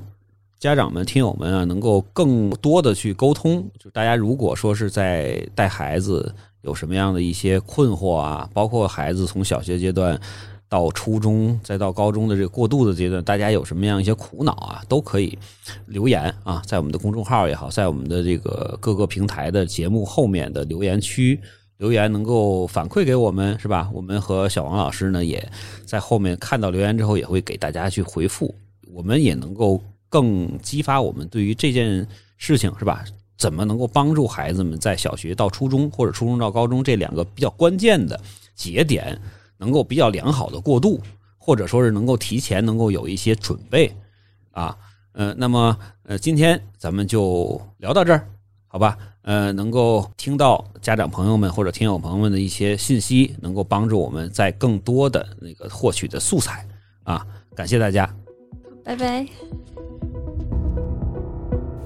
[0.59, 3.67] 家长们、听友们啊，能够更多的去沟通。
[3.79, 10.19] 就大家如果说是在带孩子有什么样的一些困惑啊，包括孩子从小学阶段
[10.71, 15.37] 到初中再到高中的这个过渡的阶段，大家有什么样一些苦恼啊，都可以
[15.85, 21.37] 留言啊，在我们的公众号也好，在我们的这个各个平台的节目后面的留言区。
[21.75, 23.89] 留言能够反馈给我们是吧？
[23.91, 25.45] 我们和小王老师呢，也
[25.83, 28.55] 在后面看到留言之后，也会给大家去回复。
[28.93, 32.07] 我们也能够更激发我们对于这件
[32.37, 33.03] 事情是吧？
[33.37, 38.17] 怎么能够帮助孩子们在小学到初中或者初中到高中这两个比较关键的
[38.55, 39.19] 节点，
[39.61, 40.99] 能够比较良好的过渡，
[41.37, 43.95] 或者说是能够提前能够有一些准备
[44.49, 44.75] 啊？
[45.13, 48.27] 呃，那么呃，今天咱们就聊到这儿，
[48.67, 48.97] 好吧？
[49.21, 56.67] 呃，能够听到家长朋友们或者听友朋友们的一些信息，能够帮助我们在更多的那个获取的素材
[57.03, 57.23] 啊！
[57.53, 58.11] 感谢大家。
[58.83, 59.27] 拜拜。